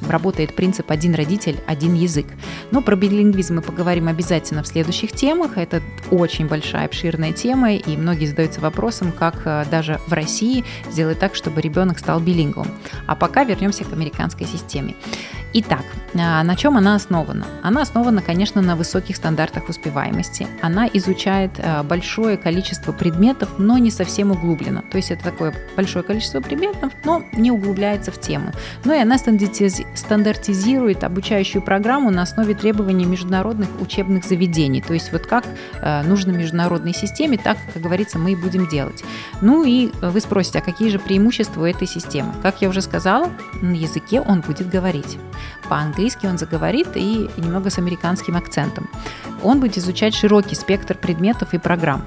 работает 0.07 0.55
принцип 0.55 0.91
«один 0.91 1.15
родитель, 1.15 1.57
один 1.67 1.93
язык». 1.93 2.27
Но 2.71 2.81
про 2.81 2.95
билингвизм 2.95 3.55
мы 3.55 3.61
поговорим 3.61 4.07
обязательно 4.07 4.63
в 4.63 4.67
следующих 4.67 5.11
темах. 5.11 5.57
Это 5.57 5.81
очень 6.09 6.47
большая, 6.47 6.85
обширная 6.85 7.31
тема, 7.31 7.73
и 7.73 7.97
многие 7.97 8.25
задаются 8.25 8.61
вопросом, 8.61 9.11
как 9.11 9.41
э, 9.45 9.65
даже 9.69 9.99
в 10.07 10.13
России 10.13 10.63
сделать 10.89 11.19
так, 11.19 11.35
чтобы 11.35 11.61
ребенок 11.61 11.99
стал 11.99 12.19
билингвом. 12.19 12.67
А 13.07 13.15
пока 13.15 13.43
вернемся 13.43 13.83
к 13.83 13.93
американской 13.93 14.47
системе. 14.47 14.95
Итак, 15.53 15.83
а, 16.13 16.43
на 16.43 16.55
чем 16.55 16.77
она 16.77 16.95
основана? 16.95 17.45
Она 17.61 17.81
основана, 17.81 18.21
конечно, 18.21 18.61
на 18.61 18.77
высоких 18.77 19.17
стандартах 19.17 19.67
успеваемости. 19.67 20.47
Она 20.61 20.87
изучает 20.93 21.51
а, 21.57 21.83
большое 21.83 22.37
количество 22.37 22.93
предметов, 22.93 23.49
но 23.57 23.77
не 23.77 23.91
совсем 23.91 24.31
углубленно. 24.31 24.81
То 24.89 24.97
есть 24.97 25.11
это 25.11 25.23
такое 25.23 25.53
большое 25.75 26.03
количество 26.03 26.39
предметов, 26.39 26.93
но 27.03 27.23
не 27.33 27.51
углубляется 27.51 28.11
в 28.11 28.19
тему. 28.19 28.51
Ну 28.85 28.93
и 28.93 28.97
она 28.97 29.17
стандартизирует 29.17 31.03
обучающую 31.03 31.61
программу 31.61 32.11
на 32.11 32.21
основе 32.21 32.55
требований 32.55 33.05
международных 33.05 33.67
учебных 33.81 34.23
заведений. 34.25 34.81
То 34.81 34.93
есть 34.93 35.11
вот 35.11 35.25
как 35.25 35.45
а, 35.81 36.03
нужно 36.03 36.31
международной 36.31 36.93
системе, 36.93 37.37
так, 37.37 37.57
как 37.73 37.81
говорится, 37.81 38.17
мы 38.17 38.31
и 38.31 38.35
будем 38.35 38.67
делать. 38.67 39.03
Ну 39.41 39.65
и 39.65 39.91
вы 40.01 40.21
спросите, 40.21 40.59
а 40.59 40.61
какие 40.61 40.89
же 40.89 40.99
преимущества 40.99 41.61
у 41.61 41.65
этой 41.65 41.87
системы? 41.87 42.33
Как 42.41 42.61
я 42.61 42.69
уже 42.69 42.81
сказала, 42.81 43.29
на 43.61 43.73
языке 43.73 44.21
он 44.21 44.39
будет 44.39 44.69
говорить. 44.69 45.17
По-английски 45.69 46.25
он 46.25 46.37
заговорит 46.37 46.89
и 46.95 47.29
немного 47.37 47.69
с 47.69 47.77
американским 47.77 48.35
акцентом. 48.35 48.89
Он 49.43 49.59
будет 49.59 49.77
изучать 49.77 50.13
широкий 50.13 50.55
спектр 50.55 50.95
предметов 50.95 51.53
и 51.53 51.57
программ 51.57 52.05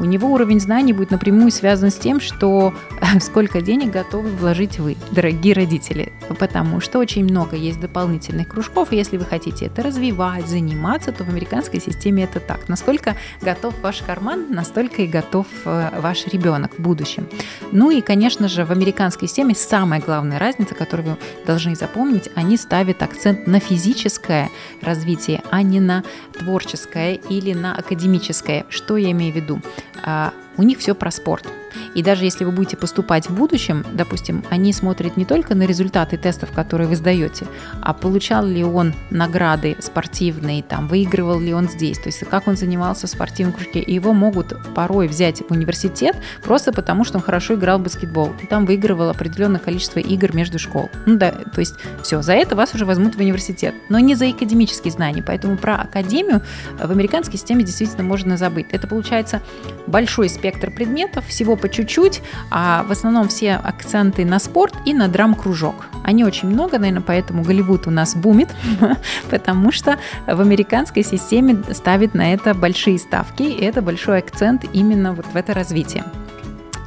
у 0.00 0.04
него 0.04 0.32
уровень 0.32 0.60
знаний 0.60 0.92
будет 0.92 1.10
напрямую 1.10 1.50
связан 1.50 1.90
с 1.90 1.96
тем, 1.96 2.20
что 2.20 2.72
сколько 3.20 3.60
денег 3.60 3.90
готовы 3.90 4.30
вложить 4.30 4.78
вы, 4.78 4.96
дорогие 5.10 5.54
родители. 5.54 6.12
Потому 6.38 6.80
что 6.80 6.98
очень 6.98 7.24
много 7.24 7.56
есть 7.56 7.80
дополнительных 7.80 8.48
кружков, 8.48 8.92
и 8.92 8.96
если 8.96 9.16
вы 9.16 9.24
хотите 9.24 9.66
это 9.66 9.82
развивать, 9.82 10.46
заниматься, 10.46 11.12
то 11.12 11.24
в 11.24 11.28
американской 11.28 11.80
системе 11.80 12.24
это 12.24 12.40
так. 12.40 12.68
Насколько 12.68 13.16
готов 13.40 13.74
ваш 13.82 14.02
карман, 14.02 14.46
настолько 14.50 15.02
и 15.02 15.06
готов 15.06 15.46
э, 15.64 15.90
ваш 16.00 16.26
ребенок 16.26 16.74
в 16.78 16.82
будущем. 16.82 17.26
Ну 17.72 17.90
и, 17.90 18.00
конечно 18.00 18.48
же, 18.48 18.64
в 18.64 18.70
американской 18.70 19.28
системе 19.28 19.54
самая 19.54 20.00
главная 20.00 20.38
разница, 20.38 20.74
которую 20.74 21.10
вы 21.10 21.16
должны 21.46 21.74
запомнить, 21.74 22.30
они 22.34 22.56
ставят 22.56 23.02
акцент 23.02 23.46
на 23.46 23.60
физическое 23.60 24.50
развитие, 24.80 25.42
а 25.50 25.62
не 25.62 25.80
на 25.80 26.04
творческое 26.38 27.14
или 27.14 27.52
на 27.52 27.74
академическое. 27.74 28.66
Что 28.68 28.96
я 28.96 29.10
имею 29.10 29.32
в 29.32 29.36
виду? 29.36 29.60
А, 30.02 30.32
у 30.56 30.62
них 30.62 30.78
все 30.78 30.94
про 30.94 31.10
спорт. 31.10 31.46
И 31.94 32.02
даже 32.02 32.24
если 32.24 32.44
вы 32.44 32.52
будете 32.52 32.76
поступать 32.76 33.28
в 33.28 33.34
будущем, 33.34 33.84
допустим, 33.92 34.44
они 34.50 34.72
смотрят 34.72 35.16
не 35.16 35.24
только 35.24 35.54
на 35.54 35.64
результаты 35.64 36.16
тестов, 36.16 36.52
которые 36.52 36.88
вы 36.88 36.96
сдаете, 36.96 37.46
а 37.80 37.92
получал 37.92 38.44
ли 38.44 38.64
он 38.64 38.94
награды 39.10 39.76
спортивные, 39.80 40.62
там, 40.62 40.88
выигрывал 40.88 41.40
ли 41.40 41.52
он 41.52 41.68
здесь, 41.68 41.98
то 41.98 42.08
есть 42.08 42.20
как 42.30 42.48
он 42.48 42.56
занимался 42.56 43.06
в 43.06 43.10
спортивном 43.10 43.54
кружке. 43.54 43.80
И 43.80 43.94
его 43.94 44.12
могут 44.12 44.56
порой 44.74 45.08
взять 45.08 45.42
в 45.48 45.50
университет 45.52 46.16
просто 46.42 46.72
потому, 46.72 47.04
что 47.04 47.18
он 47.18 47.24
хорошо 47.24 47.54
играл 47.54 47.78
в 47.78 47.82
баскетбол. 47.82 48.32
И 48.42 48.46
там 48.46 48.66
выигрывал 48.66 49.10
определенное 49.10 49.60
количество 49.60 49.98
игр 49.98 50.34
между 50.34 50.58
школ. 50.58 50.90
Ну 51.06 51.16
да, 51.16 51.30
то 51.30 51.60
есть 51.60 51.74
все, 52.02 52.22
за 52.22 52.34
это 52.34 52.56
вас 52.56 52.74
уже 52.74 52.84
возьмут 52.84 53.14
в 53.14 53.18
университет. 53.18 53.74
Но 53.88 53.98
не 53.98 54.14
за 54.14 54.28
академические 54.28 54.92
знания. 54.92 55.22
Поэтому 55.22 55.56
про 55.56 55.76
академию 55.76 56.42
в 56.82 56.90
американской 56.90 57.38
системе 57.38 57.64
действительно 57.64 58.02
можно 58.02 58.36
забыть. 58.36 58.66
Это 58.70 58.86
получается 58.86 59.40
большой 59.86 60.28
спектр 60.28 60.70
предметов, 60.70 61.26
всего 61.26 61.56
по 61.58 61.68
чуть-чуть, 61.68 62.22
а 62.50 62.84
в 62.84 62.92
основном 62.92 63.28
все 63.28 63.54
акценты 63.54 64.24
на 64.24 64.38
спорт 64.38 64.74
и 64.84 64.94
на 64.94 65.08
драм-кружок. 65.08 65.86
Они 66.04 66.24
очень 66.24 66.48
много, 66.48 66.78
наверное, 66.78 67.02
поэтому 67.02 67.42
Голливуд 67.42 67.86
у 67.86 67.90
нас 67.90 68.14
бумит, 68.14 68.48
потому 69.30 69.72
что 69.72 69.98
в 70.26 70.40
американской 70.40 71.04
системе 71.04 71.62
ставит 71.72 72.14
на 72.14 72.32
это 72.32 72.54
большие 72.54 72.98
ставки, 72.98 73.42
и 73.42 73.64
это 73.64 73.82
большой 73.82 74.18
акцент 74.18 74.64
именно 74.72 75.12
вот 75.12 75.26
в 75.26 75.36
это 75.36 75.54
развитие. 75.54 76.04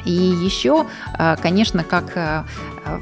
И 0.05 0.11
еще, 0.11 0.87
а, 1.13 1.35
конечно, 1.35 1.83
как 1.83 2.05
а, 2.15 2.45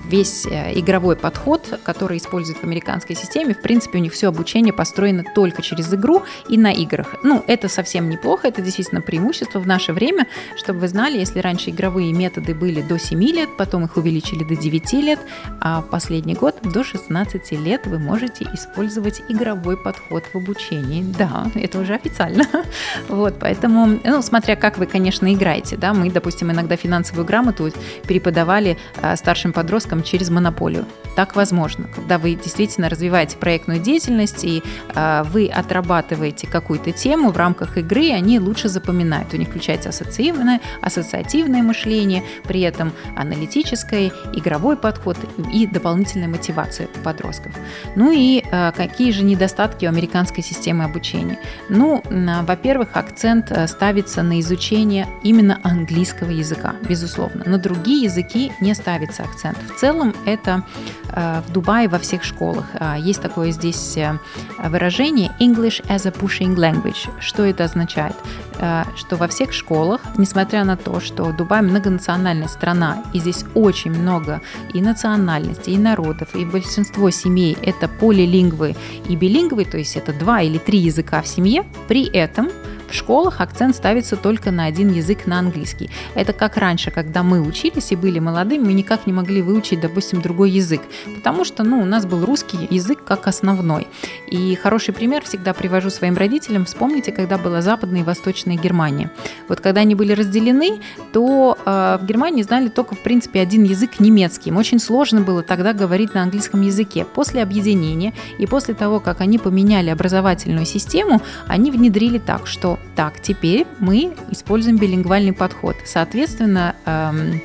весь 0.05 0.45
э, 0.45 0.77
игровой 0.79 1.15
подход, 1.15 1.79
который 1.83 2.17
используют 2.17 2.59
в 2.59 2.63
американской 2.63 3.15
системе, 3.15 3.53
в 3.53 3.61
принципе, 3.61 3.97
у 3.97 4.01
них 4.01 4.13
все 4.13 4.27
обучение 4.27 4.73
построено 4.73 5.23
только 5.35 5.61
через 5.61 5.93
игру 5.93 6.23
и 6.47 6.57
на 6.57 6.71
играх. 6.71 7.15
Ну, 7.23 7.43
это 7.47 7.69
совсем 7.69 8.09
неплохо, 8.09 8.47
это 8.47 8.61
действительно 8.61 9.01
преимущество 9.01 9.59
в 9.59 9.67
наше 9.67 9.93
время, 9.93 10.27
чтобы 10.57 10.79
вы 10.79 10.87
знали, 10.87 11.17
если 11.17 11.39
раньше 11.39 11.69
игровые 11.69 12.13
методы 12.13 12.53
были 12.53 12.81
до 12.81 12.99
7 12.99 13.21
лет, 13.23 13.49
потом 13.57 13.85
их 13.85 13.97
увеличили 13.97 14.43
до 14.43 14.55
9 14.55 14.93
лет, 14.93 15.19
а 15.61 15.81
последний 15.81 16.35
год 16.35 16.57
до 16.61 16.83
16 16.83 17.51
лет 17.51 17.87
вы 17.87 17.99
можете 17.99 18.47
использовать 18.53 19.21
игровой 19.29 19.77
подход 19.77 20.23
в 20.33 20.37
обучении. 20.37 21.03
Да, 21.17 21.47
это 21.55 21.79
уже 21.79 21.95
официально. 21.95 22.43
Вот, 23.07 23.35
поэтому, 23.39 23.99
ну, 24.03 24.21
смотря 24.21 24.55
как 24.55 24.77
вы, 24.77 24.85
конечно, 24.85 25.33
играете, 25.33 25.77
да, 25.77 25.93
мы, 25.93 26.09
допустим, 26.09 26.51
иногда 26.51 26.75
финансовую 26.75 27.25
грамоту 27.25 27.71
преподавали 28.03 28.77
э, 29.01 29.15
старшим 29.15 29.51
подросткам 29.51 29.68
подросткам 29.69 30.01
через 30.01 30.31
монополию. 30.31 30.85
Так 31.15 31.35
возможно, 31.35 31.85
когда 31.93 32.17
вы 32.17 32.33
действительно 32.33 32.89
развиваете 32.89 33.37
проектную 33.37 33.79
деятельность 33.79 34.43
и 34.43 34.63
э, 34.95 35.23
вы 35.31 35.47
отрабатываете 35.47 36.47
какую-то 36.47 36.91
тему 36.91 37.29
в 37.29 37.37
рамках 37.37 37.77
игры, 37.77 38.09
они 38.09 38.39
лучше 38.39 38.67
запоминают. 38.67 39.31
У 39.31 39.37
них 39.37 39.49
включается 39.49 39.89
ассоциативное, 39.89 40.59
ассоциативное 40.81 41.61
мышление, 41.61 42.23
при 42.45 42.61
этом 42.61 42.93
аналитическое, 43.15 44.11
игровой 44.33 44.75
подход 44.75 45.17
и 45.53 45.67
дополнительная 45.67 46.29
мотивация 46.29 46.87
у 46.87 47.03
подростков. 47.03 47.53
Ну 47.95 48.11
и 48.11 48.41
э, 48.43 48.71
какие 48.75 49.11
же 49.11 49.23
недостатки 49.23 49.85
у 49.85 49.89
американской 49.89 50.43
системы 50.43 50.83
обучения? 50.83 51.37
Ну, 51.69 52.01
э, 52.09 52.43
во-первых, 52.43 52.89
акцент 52.93 53.51
ставится 53.67 54.23
на 54.23 54.39
изучение 54.39 55.05
именно 55.21 55.59
английского 55.61 56.31
языка, 56.31 56.73
безусловно. 56.89 57.43
На 57.45 57.59
другие 57.59 58.05
языки 58.05 58.51
не 58.61 58.73
ставится 58.73 59.21
акцент. 59.23 59.58
В 59.67 59.79
целом 59.79 60.13
это 60.25 60.63
э, 61.11 61.41
в 61.47 61.51
Дубае 61.51 61.87
во 61.87 61.99
всех 61.99 62.23
школах. 62.23 62.65
А, 62.73 62.97
есть 62.97 63.21
такое 63.21 63.51
здесь 63.51 63.97
э, 63.97 64.17
выражение 64.63 65.31
English 65.39 65.85
as 65.87 66.07
a 66.07 66.11
pushing 66.11 66.55
language. 66.55 67.09
Что 67.19 67.43
это 67.43 67.65
означает? 67.65 68.15
Э, 68.59 68.83
что 68.95 69.15
во 69.15 69.27
всех 69.27 69.53
школах, 69.53 70.01
несмотря 70.17 70.63
на 70.63 70.75
то, 70.75 70.99
что 70.99 71.31
Дубай 71.31 71.61
многонациональная 71.61 72.47
страна, 72.47 73.03
и 73.13 73.19
здесь 73.19 73.45
очень 73.55 73.91
много 73.91 74.41
и 74.73 74.81
национальностей, 74.81 75.73
и 75.73 75.77
народов, 75.77 76.35
и 76.35 76.45
большинство 76.45 77.09
семей 77.09 77.57
это 77.61 77.87
полилингвы 77.87 78.75
и 79.07 79.15
билингвы, 79.15 79.65
то 79.65 79.77
есть 79.77 79.95
это 79.95 80.13
два 80.13 80.41
или 80.41 80.57
три 80.57 80.79
языка 80.79 81.21
в 81.21 81.27
семье, 81.27 81.65
при 81.87 82.05
этом 82.05 82.49
в 82.89 82.93
школах 82.93 83.41
акцент 83.41 83.75
ставится 83.75 84.15
только 84.15 84.51
на 84.51 84.65
один 84.65 84.91
язык, 84.91 85.27
на 85.27 85.39
английский. 85.39 85.89
Это 86.15 86.33
как 86.33 86.57
раньше, 86.57 86.91
когда 86.91 87.23
мы 87.23 87.41
учились 87.41 87.91
и 87.91 87.95
были 87.95 88.19
молодыми, 88.19 88.65
мы 88.65 88.73
никак 88.73 89.07
не 89.07 89.13
могли 89.13 89.41
выучить, 89.41 89.79
допустим, 89.79 90.21
другой 90.21 90.51
язык, 90.51 90.81
потому 91.15 91.45
что 91.45 91.63
ну, 91.63 91.81
у 91.81 91.85
нас 91.85 92.05
был 92.05 92.25
русский 92.25 92.67
язык 92.69 93.03
как 93.05 93.27
основной. 93.27 93.87
И 94.27 94.55
хороший 94.55 94.93
пример 94.93 95.23
всегда 95.23 95.53
привожу 95.53 95.89
своим 95.89 96.17
родителям. 96.17 96.65
Вспомните, 96.65 97.11
когда 97.11 97.37
была 97.37 97.61
Западная 97.61 98.01
и 98.01 98.03
Восточная 98.03 98.55
Германия. 98.55 99.11
Вот 99.47 99.59
когда 99.59 99.81
они 99.81 99.95
были 99.95 100.13
разделены, 100.13 100.79
то 101.13 101.57
э, 101.65 101.97
в 102.01 102.05
Германии 102.05 102.41
знали 102.41 102.69
только, 102.69 102.95
в 102.95 102.99
принципе, 102.99 103.39
один 103.39 103.63
язык 103.63 103.99
немецкий. 103.99 104.49
Им 104.49 104.57
очень 104.57 104.79
сложно 104.79 105.21
было 105.21 105.43
тогда 105.43 105.73
говорить 105.73 106.13
на 106.13 106.23
английском 106.23 106.61
языке. 106.61 107.05
После 107.05 107.41
объединения 107.41 108.13
и 108.37 108.45
после 108.45 108.73
того, 108.73 108.99
как 108.99 109.21
они 109.21 109.37
поменяли 109.37 109.89
образовательную 109.89 110.65
систему, 110.65 111.21
они 111.47 111.71
внедрили 111.71 112.17
так, 112.17 112.47
что 112.47 112.78
так, 112.95 113.21
теперь 113.21 113.65
мы 113.79 114.13
используем 114.29 114.77
билингвальный 114.77 115.33
подход. 115.33 115.77
Соответственно, 115.85 116.75
эм, 116.85 117.41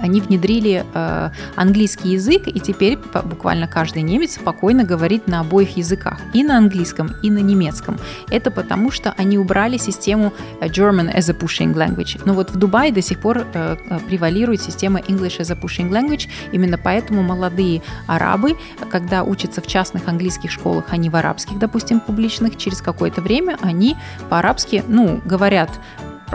они 0.00 0.20
внедрили 0.20 0.84
э, 0.94 1.30
английский 1.56 2.10
язык, 2.10 2.42
и 2.46 2.60
теперь 2.60 2.98
буквально 3.24 3.66
каждый 3.66 4.02
немец 4.02 4.34
спокойно 4.34 4.84
говорит 4.84 5.26
на 5.26 5.40
обоих 5.40 5.76
языках, 5.76 6.20
и 6.32 6.42
на 6.42 6.56
английском, 6.58 7.14
и 7.22 7.30
на 7.30 7.38
немецком. 7.38 7.98
Это 8.30 8.50
потому, 8.50 8.90
что 8.90 9.14
они 9.16 9.38
убрали 9.38 9.76
систему 9.76 10.32
э, 10.60 10.66
German 10.66 11.14
as 11.14 11.30
a 11.30 11.34
pushing 11.34 11.74
language. 11.74 12.20
Но 12.24 12.34
вот 12.34 12.50
в 12.50 12.56
Дубае 12.56 12.92
до 12.92 13.02
сих 13.02 13.20
пор 13.20 13.38
э, 13.38 13.76
э, 13.88 13.98
превалирует 14.08 14.62
система 14.62 15.00
English 15.00 15.40
as 15.40 15.52
a 15.52 15.56
pushing 15.56 15.90
language. 15.90 16.28
Именно 16.52 16.78
поэтому 16.78 17.22
молодые 17.22 17.82
арабы, 18.06 18.56
когда 18.90 19.22
учатся 19.22 19.60
в 19.60 19.66
частных 19.66 20.08
английских 20.08 20.50
школах, 20.50 20.86
а 20.90 20.96
не 20.96 21.10
в 21.10 21.16
арабских, 21.16 21.58
допустим, 21.58 22.00
публичных, 22.00 22.56
через 22.56 22.80
какое-то 22.80 23.20
время 23.20 23.58
они 23.60 23.96
по-арабски, 24.28 24.84
ну, 24.88 25.20
говорят 25.24 25.70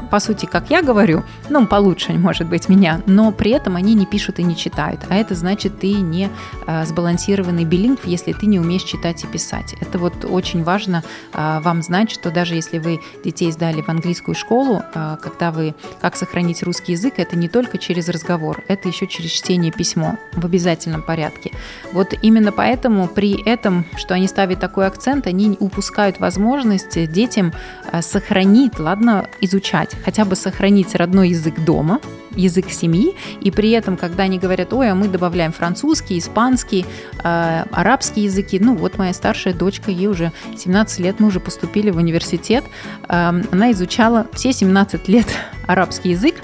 по 0.01 0.19
сути, 0.19 0.45
как 0.45 0.69
я 0.69 0.81
говорю, 0.81 1.23
ну, 1.49 1.65
получше, 1.67 2.13
может 2.13 2.47
быть, 2.47 2.69
меня, 2.69 3.01
но 3.05 3.31
при 3.31 3.51
этом 3.51 3.75
они 3.75 3.93
не 3.93 4.05
пишут 4.05 4.39
и 4.39 4.43
не 4.43 4.55
читают. 4.55 5.01
А 5.09 5.15
это 5.15 5.35
значит, 5.35 5.79
ты 5.79 5.93
не 5.93 6.29
э, 6.67 6.85
сбалансированный 6.85 7.65
билингв, 7.65 8.05
если 8.05 8.33
ты 8.33 8.45
не 8.45 8.59
умеешь 8.59 8.83
читать 8.83 9.23
и 9.23 9.27
писать. 9.27 9.75
Это 9.79 9.97
вот 9.97 10.25
очень 10.25 10.63
важно 10.63 11.03
э, 11.33 11.59
вам 11.61 11.81
знать, 11.81 12.11
что 12.11 12.31
даже 12.31 12.55
если 12.55 12.77
вы 12.77 12.99
детей 13.23 13.51
сдали 13.51 13.81
в 13.81 13.89
английскую 13.89 14.35
школу, 14.35 14.83
э, 14.93 15.17
когда 15.21 15.51
вы, 15.51 15.75
как 16.01 16.15
сохранить 16.15 16.63
русский 16.63 16.93
язык, 16.93 17.15
это 17.17 17.35
не 17.35 17.47
только 17.47 17.77
через 17.77 18.09
разговор, 18.09 18.63
это 18.67 18.87
еще 18.87 19.07
через 19.07 19.31
чтение 19.31 19.71
письмо 19.71 20.17
в 20.33 20.45
обязательном 20.45 21.01
порядке. 21.01 21.51
Вот 21.93 22.13
именно 22.21 22.51
поэтому 22.51 23.07
при 23.07 23.41
этом, 23.43 23.85
что 23.97 24.13
они 24.13 24.27
ставят 24.27 24.59
такой 24.59 24.87
акцент, 24.87 25.27
они 25.27 25.55
упускают 25.59 26.19
возможность 26.19 27.11
детям 27.11 27.53
сохранить, 28.01 28.79
ладно, 28.79 29.27
изучать 29.41 29.84
писать, 29.85 29.97
хотя 30.03 30.25
бы 30.25 30.35
сохранить 30.35 30.95
родной 30.95 31.29
язык 31.29 31.63
дома, 31.63 31.99
язык 32.35 32.69
семьи, 32.69 33.15
и 33.41 33.51
при 33.51 33.71
этом, 33.71 33.97
когда 33.97 34.23
они 34.23 34.39
говорят, 34.39 34.73
ой, 34.73 34.91
а 34.91 34.95
мы 34.95 35.07
добавляем 35.07 35.51
французский, 35.51 36.17
испанский, 36.17 36.85
э, 37.23 37.65
арабские 37.71 38.25
языки, 38.25 38.59
ну 38.59 38.75
вот 38.75 38.97
моя 38.97 39.13
старшая 39.13 39.53
дочка, 39.53 39.91
ей 39.91 40.07
уже 40.07 40.31
17 40.57 40.99
лет, 40.99 41.19
мы 41.19 41.27
уже 41.27 41.39
поступили 41.39 41.91
в 41.91 41.97
университет, 41.97 42.63
э, 43.07 43.41
она 43.51 43.71
изучала 43.71 44.27
все 44.33 44.51
17 44.51 45.07
лет 45.07 45.27
арабский 45.67 46.09
язык, 46.09 46.35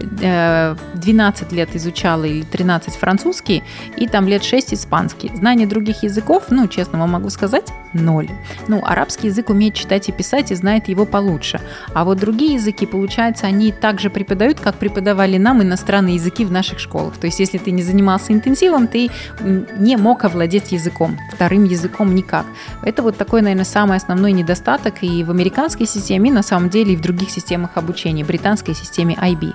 12 0.00 1.52
э, 1.52 1.56
лет 1.56 1.76
изучала 1.76 2.24
или 2.24 2.42
13 2.42 2.94
французский, 2.94 3.62
и 3.96 4.06
там 4.06 4.26
лет 4.28 4.44
6 4.44 4.74
испанский. 4.74 5.30
Знание 5.34 5.66
других 5.66 6.02
языков, 6.02 6.44
ну, 6.50 6.66
честно 6.68 6.98
вам 6.98 7.10
могу 7.10 7.30
сказать, 7.30 7.72
ноль. 7.92 8.28
Ну, 8.68 8.82
арабский 8.84 9.28
язык 9.28 9.50
умеет 9.50 9.74
читать 9.74 10.08
и 10.08 10.12
писать 10.12 10.52
и 10.52 10.54
знает 10.54 10.88
его 10.88 11.04
получше. 11.04 11.60
А 11.94 12.04
вот 12.04 12.18
другие 12.18 12.54
языки, 12.54 12.86
получается, 12.86 13.46
они 13.46 13.72
также 13.72 14.10
преподают, 14.10 14.60
как 14.60 14.76
преподавали 14.76 15.38
нам 15.38 15.62
иностранные 15.62 16.14
языки 16.16 16.44
в 16.44 16.52
наших 16.52 16.78
школах. 16.78 17.16
То 17.16 17.26
есть, 17.26 17.40
если 17.40 17.58
ты 17.58 17.70
не 17.70 17.82
занимался 17.82 18.32
интенсивом, 18.32 18.86
ты 18.86 19.10
не 19.40 19.96
мог 19.96 20.24
овладеть 20.24 20.72
языком, 20.72 21.18
вторым 21.32 21.64
языком 21.64 22.14
никак. 22.14 22.46
Это 22.82 23.02
вот 23.02 23.16
такой, 23.16 23.42
наверное, 23.42 23.64
самый 23.64 23.96
основной 23.96 24.32
недостаток 24.32 25.02
и 25.02 25.24
в 25.24 25.30
американской 25.30 25.86
системе, 25.86 26.30
и 26.30 26.32
на 26.32 26.42
самом 26.42 26.70
деле 26.70 26.94
и 26.94 26.96
в 26.96 27.00
других 27.00 27.30
системах 27.30 27.70
обучения, 27.76 28.24
британской 28.24 28.74
системе 28.74 29.16
IB 29.20 29.54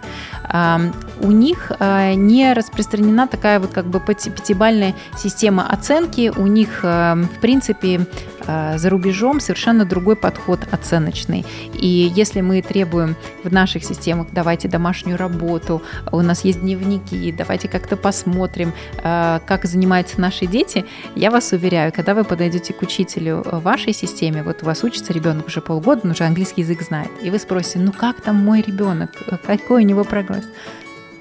у 1.21 1.31
них 1.31 1.71
э, 1.79 2.13
не 2.13 2.53
распространена 2.53 3.27
такая 3.27 3.59
вот 3.59 3.71
как 3.71 3.85
бы 3.85 3.99
пятибальная 3.99 4.93
система 5.17 5.67
оценки. 5.67 6.31
У 6.35 6.47
них, 6.47 6.81
э, 6.83 7.15
в 7.15 7.39
принципе, 7.39 8.07
э, 8.47 8.77
за 8.77 8.89
рубежом 8.89 9.39
совершенно 9.39 9.85
другой 9.85 10.15
подход 10.15 10.59
оценочный. 10.71 11.45
И 11.73 12.11
если 12.15 12.41
мы 12.41 12.61
требуем 12.61 13.15
в 13.43 13.51
наших 13.51 13.83
системах, 13.83 14.27
давайте 14.31 14.67
домашнюю 14.67 15.17
работу, 15.17 15.81
у 16.11 16.21
нас 16.21 16.45
есть 16.45 16.61
дневники, 16.61 17.31
давайте 17.31 17.67
как-то 17.67 17.97
посмотрим, 17.97 18.73
как 19.01 19.65
занимаются 19.65 20.19
наши 20.19 20.45
дети, 20.45 20.85
я 21.15 21.31
вас 21.31 21.51
уверяю, 21.51 21.91
когда 21.93 22.13
вы 22.13 22.23
подойдете 22.23 22.73
к 22.73 22.81
учителю 22.81 23.43
в 23.45 23.61
вашей 23.61 23.93
системе, 23.93 24.43
вот 24.43 24.63
у 24.63 24.65
вас 24.65 24.83
учится 24.83 25.13
ребенок 25.13 25.47
уже 25.47 25.61
полгода, 25.61 26.01
он 26.03 26.11
уже 26.11 26.23
английский 26.23 26.61
язык 26.61 26.81
знает, 26.81 27.09
и 27.21 27.29
вы 27.29 27.39
спросите, 27.39 27.79
ну 27.79 27.91
как 27.91 28.21
там 28.21 28.35
мой 28.35 28.61
ребенок, 28.61 29.11
какой 29.45 29.83
у 29.83 29.85
него 29.85 30.03
прогресс? 30.03 30.24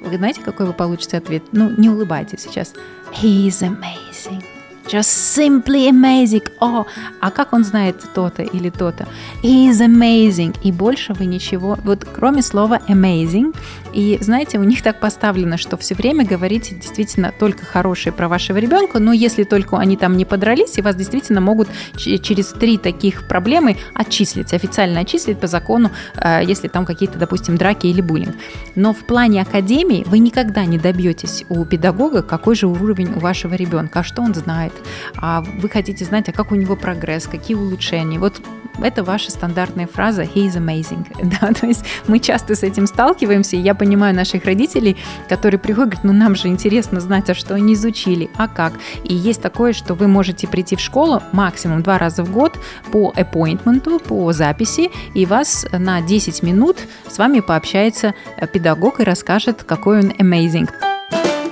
Вы 0.00 0.16
знаете, 0.16 0.42
какой 0.42 0.66
вы 0.66 0.72
получите 0.72 1.16
ответ? 1.16 1.42
Ну, 1.52 1.70
не 1.70 1.88
улыбайтесь 1.88 2.40
сейчас. 2.42 2.74
He 3.12 3.46
is 3.46 3.62
amazing. 3.62 4.44
Just 4.86 5.36
simply 5.36 5.88
amazing. 5.88 6.46
О, 6.60 6.84
а 7.20 7.30
как 7.30 7.52
он 7.52 7.64
знает 7.64 7.96
то-то 8.14 8.42
или 8.42 8.68
то-то? 8.68 9.06
He 9.42 9.70
is 9.70 9.80
amazing. 9.80 10.56
И 10.62 10.72
больше 10.72 11.14
вы 11.14 11.24
ничего, 11.24 11.78
вот 11.84 12.04
кроме 12.04 12.42
слова 12.42 12.80
amazing. 12.88 13.56
И 13.94 14.18
знаете, 14.20 14.58
у 14.58 14.64
них 14.64 14.82
так 14.82 15.00
поставлено, 15.00 15.56
что 15.56 15.76
все 15.76 15.94
время 15.94 16.26
говорите 16.26 16.74
действительно 16.74 17.32
только 17.38 17.64
хорошие 17.64 18.12
про 18.12 18.28
вашего 18.28 18.58
ребенка, 18.58 18.98
но 18.98 19.12
если 19.12 19.44
только 19.44 19.78
они 19.78 19.96
там 19.96 20.16
не 20.16 20.24
подрались, 20.24 20.76
и 20.76 20.82
вас 20.82 20.96
действительно 20.96 21.40
могут 21.40 21.68
через 21.96 22.48
три 22.48 22.76
таких 22.76 23.26
проблемы 23.26 23.76
отчислить, 23.94 24.52
официально 24.52 25.00
отчислить 25.00 25.38
по 25.38 25.46
закону, 25.46 25.90
э, 26.16 26.40
если 26.44 26.68
там 26.68 26.84
какие-то, 26.84 27.18
допустим, 27.18 27.56
драки 27.56 27.86
или 27.86 28.00
буллинг. 28.00 28.34
Но 28.74 28.92
в 28.92 29.06
плане 29.06 29.40
академии 29.42 30.04
вы 30.06 30.18
никогда 30.18 30.64
не 30.66 30.78
добьетесь 30.78 31.44
у 31.48 31.64
педагога, 31.64 32.22
какой 32.22 32.54
же 32.54 32.66
уровень 32.66 33.12
у 33.14 33.20
вашего 33.20 33.54
ребенка, 33.54 34.00
а 34.00 34.04
что 34.04 34.22
он 34.22 34.34
знает, 34.34 34.73
а 35.16 35.42
вы 35.42 35.68
хотите 35.68 36.04
знать, 36.04 36.28
а 36.28 36.32
как 36.32 36.52
у 36.52 36.54
него 36.54 36.76
прогресс, 36.76 37.26
какие 37.26 37.56
улучшения. 37.56 38.18
Вот 38.18 38.40
это 38.82 39.04
ваша 39.04 39.30
стандартная 39.30 39.86
фраза 39.86 40.22
«he 40.22 40.46
is 40.46 40.56
amazing». 40.56 41.06
Да, 41.40 41.52
то 41.52 41.66
есть 41.66 41.84
мы 42.06 42.18
часто 42.18 42.54
с 42.54 42.62
этим 42.62 42.86
сталкиваемся, 42.86 43.56
и 43.56 43.60
я 43.60 43.74
понимаю 43.74 44.14
наших 44.14 44.44
родителей, 44.44 44.96
которые 45.28 45.58
приходят, 45.58 45.90
говорят, 45.90 46.04
ну 46.04 46.12
нам 46.12 46.34
же 46.36 46.48
интересно 46.48 47.00
знать, 47.00 47.30
а 47.30 47.34
что 47.34 47.54
они 47.54 47.74
изучили, 47.74 48.30
а 48.36 48.48
как. 48.48 48.74
И 49.04 49.14
есть 49.14 49.42
такое, 49.42 49.72
что 49.72 49.94
вы 49.94 50.06
можете 50.06 50.46
прийти 50.46 50.76
в 50.76 50.80
школу 50.80 51.22
максимум 51.32 51.82
два 51.82 51.98
раза 51.98 52.24
в 52.24 52.30
год 52.30 52.58
по 52.92 53.12
appointment, 53.16 54.00
по 54.00 54.32
записи, 54.32 54.90
и 55.14 55.26
вас 55.26 55.66
на 55.72 56.00
10 56.00 56.42
минут 56.42 56.78
с 57.08 57.18
вами 57.18 57.40
пообщается 57.40 58.14
педагог 58.52 59.00
и 59.00 59.04
расскажет, 59.04 59.64
какой 59.64 60.00
он 60.00 60.10
amazing. 60.10 60.68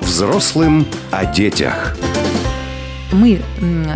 Взрослым 0.00 0.86
о 1.10 1.24
детях 1.24 1.96
мы 3.12 3.40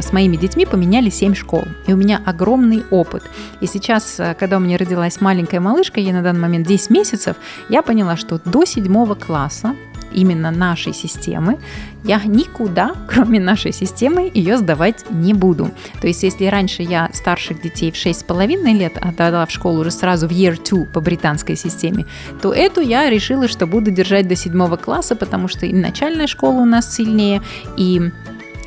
с 0.01 0.13
моими 0.13 0.37
детьми 0.37 0.67
поменяли 0.67 1.11
7 1.11 1.35
школ, 1.35 1.65
и 1.87 1.93
у 1.93 1.97
меня 1.97 2.21
огромный 2.25 2.85
опыт. 2.91 3.23
И 3.61 3.67
сейчас, 3.67 4.21
э, 4.21 4.35
когда 4.39 4.57
у 4.57 4.61
меня 4.61 4.77
родилась 4.77 5.21
маленькая 5.21 5.61
малышка, 5.61 6.01
ей 6.01 6.13
на 6.13 6.23
данный 6.23 6.41
момент 6.41 6.67
10 6.67 6.91
месяцев, 6.91 7.37
я 7.69 7.83
поняла, 7.83 8.17
что 8.17 8.41
до 8.45 8.65
7 8.65 9.15
класса 9.15 9.75
именно 10.13 10.51
нашей 10.51 10.93
системы, 10.93 11.59
я 12.05 12.21
никуда, 12.25 12.95
кроме 13.09 13.41
нашей 13.41 13.73
системы, 13.73 14.31
ее 14.33 14.57
сдавать 14.57 15.05
не 15.11 15.35
буду. 15.35 15.71
То 16.01 16.07
есть, 16.07 16.23
если 16.23 16.47
раньше 16.47 16.83
я 16.83 17.11
старших 17.13 17.61
детей 17.61 17.91
в 17.91 17.95
6,5 17.95 18.73
лет 18.73 18.99
отдала 18.99 19.47
в 19.47 19.51
школу 19.51 19.81
уже 19.81 19.91
сразу 19.91 20.29
в 20.29 20.31
year 20.31 20.59
2 20.63 20.87
по 20.87 21.01
британской 21.01 21.57
системе, 21.57 22.07
то 22.41 22.53
эту 22.53 22.81
я 22.81 23.11
решила, 23.11 23.49
что 23.49 23.67
буду 23.67 23.91
держать 23.91 24.29
до 24.29 24.37
7 24.37 24.77
класса, 24.77 25.17
потому 25.17 25.49
что 25.49 25.67
и 25.67 25.73
начальная 25.73 26.27
школа 26.27 26.61
у 26.61 26.65
нас 26.65 26.95
сильнее, 26.95 27.43
и 27.77 28.11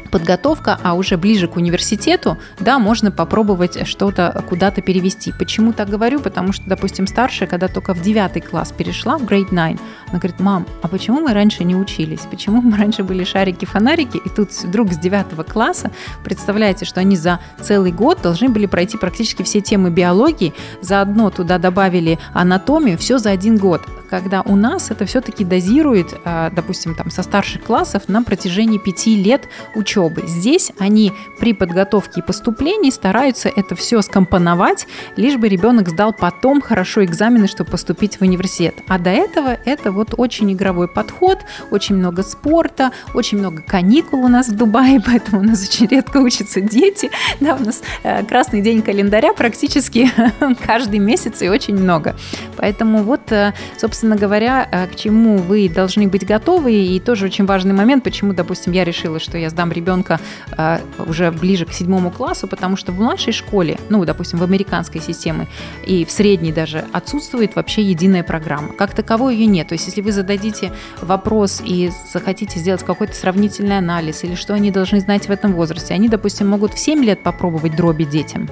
подготовка, 0.10 0.80
а 0.84 0.94
уже 0.94 1.18
ближе 1.18 1.48
к 1.48 1.56
университету, 1.56 2.38
да, 2.60 2.80
можно 2.80 3.12
попробовать 3.12 3.88
что-то 3.88 4.44
куда-то 4.48 4.82
перевести. 4.82 5.34
Почему 5.38 5.74
так 5.74 5.90
говорю? 5.90 6.20
Потому 6.20 6.54
что, 6.54 6.66
допустим, 6.68 7.08
старшая, 7.08 7.48
когда 7.48 7.68
только 7.68 7.94
в 7.94 8.02
девятый 8.02 8.42
класс 8.42 8.72
перешла, 8.72 9.18
в 9.18 9.24
grade 9.24 9.50
9, 9.50 9.52
она 9.56 10.20
говорит, 10.20 10.40
мам, 10.40 10.66
а 10.82 10.88
почему 10.88 11.22
мы 11.22 11.34
раньше 11.34 11.64
не 11.64 11.76
учились? 11.76 12.22
Почему 12.30 12.62
мы 12.62 12.78
раньше 12.78 13.04
были 13.04 13.24
шарики-фонарики, 13.24 14.18
и 14.18 14.30
тут 14.30 14.52
вдруг 14.52 14.92
с 14.92 14.98
девятого 14.98 15.44
класса, 15.44 15.92
представляете, 16.24 16.86
что 16.86 17.00
они 17.00 17.16
за 17.16 17.40
целый 17.62 17.92
год 17.92 18.22
должны 18.22 18.50
были 18.50 18.66
пройти 18.66 18.98
практически 18.98 19.44
все 19.44 19.62
темы 19.62 19.90
биологии, 19.90 20.54
заодно 20.82 21.30
туда 21.30 21.58
добавили 21.58 22.20
анатомию, 22.34 22.98
все 22.98 23.18
за 23.18 23.32
один 23.32 23.58
год 23.58 23.82
когда 24.10 24.42
у 24.42 24.56
нас 24.56 24.92
это 24.92 25.06
все-таки 25.06 25.44
дозирует, 25.44 26.20
а, 26.26 26.50
допустим, 26.50 26.96
там 26.96 27.12
со 27.12 27.24
старших 27.24 27.64
классов 27.64 28.04
на 28.08 28.24
протяжении 28.24 28.78
пяти 28.78 29.16
лет 29.16 29.48
учебы. 29.76 30.24
Здесь 30.28 30.72
они 30.80 31.14
при 31.40 31.54
подготовке 31.54 32.22
и 32.22 32.24
поступлении 32.24 32.90
стараются 32.90 33.50
это 33.50 33.76
все 33.76 34.02
скомпоновать, 34.02 34.88
лишь 35.16 35.38
бы 35.38 35.48
ребенок 35.48 35.90
сдал 35.90 36.14
потом 36.14 36.62
хорошо 36.62 37.04
экзамены, 37.04 37.48
чтобы 37.48 37.72
поступить 37.72 38.18
в 38.18 38.22
университет. 38.22 38.76
А 38.88 38.98
до 38.98 39.10
этого 39.10 39.58
это 39.66 39.92
вот 39.92 40.14
очень 40.18 40.52
игровой 40.52 40.88
подход, 40.88 41.40
очень 41.72 41.96
много 41.96 42.24
спорта, 42.24 42.92
очень 43.14 43.38
много 43.38 43.62
каникул 43.62 44.26
у 44.26 44.28
нас 44.28 44.50
в 44.50 44.56
Дубае, 44.56 45.02
поэтому 45.06 45.42
у 45.42 45.44
нас 45.44 45.68
очень 45.68 45.88
редко 45.88 46.18
учатся 46.18 46.62
дети. 46.62 47.12
Да, 47.40 47.56
у 47.56 47.64
нас 47.64 47.82
э, 48.04 48.24
красный 48.26 48.62
день 48.62 48.82
календаря 48.82 49.34
практически 49.34 50.12
каждый 50.66 51.00
месяц 51.00 51.42
и 51.42 51.50
очень 51.50 51.76
много. 51.76 52.16
Поэтому 52.58 53.04
вот, 53.04 53.32
э, 53.32 53.54
собственно, 53.78 53.99
собственно 54.00 54.16
говоря, 54.16 54.66
э, 54.72 54.88
к 54.88 54.96
чему 54.96 55.40
вы 55.40 55.68
должны 55.68 56.08
быть 56.08 56.26
готовы. 56.26 56.72
И 56.72 57.02
тоже 57.02 57.26
очень 57.26 57.46
важный 57.46 57.74
момент, 57.74 58.02
почему, 58.02 58.32
допустим, 58.32 58.72
я 58.72 58.86
решила, 58.86 59.20
что 59.20 59.38
я 59.38 59.50
сдам 59.50 59.74
ребенка 59.74 60.22
э, 60.58 60.80
уже 61.06 61.32
ближе 61.32 61.66
к 61.66 61.74
седьмому 61.74 62.10
классу, 62.10 62.48
потому 62.48 62.78
что 62.78 62.94
в 62.94 63.00
младшей 63.00 63.34
школе, 63.34 63.78
ну, 63.90 64.06
допустим, 64.06 64.40
в 64.40 64.44
американской 64.44 65.02
системе 65.02 65.48
и 65.86 66.06
в 66.06 66.12
средней 66.12 66.54
даже 66.54 66.86
отсутствует 66.94 67.58
вообще 67.58 67.82
единая 67.82 68.24
программа. 68.24 68.70
Как 68.70 68.96
таковой 68.96 69.36
ее 69.36 69.48
нет. 69.48 69.68
То 69.68 69.74
есть, 69.74 69.88
если 69.88 70.00
вы 70.00 70.14
зададите 70.14 70.72
вопрос 71.02 71.62
и 71.66 71.92
захотите 72.14 72.58
сделать 72.58 72.84
какой-то 72.84 73.14
сравнительный 73.14 73.80
анализ 73.80 74.24
или 74.24 74.36
что 74.36 74.54
они 74.54 74.72
должны 74.72 75.02
знать 75.02 75.28
в 75.28 75.30
этом 75.30 75.52
возрасте, 75.52 75.94
они, 75.94 76.08
допустим, 76.08 76.48
могут 76.48 76.74
в 76.74 76.80
7 76.80 77.04
лет 77.04 77.22
попробовать 77.22 77.76
дроби 77.76 78.06
детям 78.06 78.48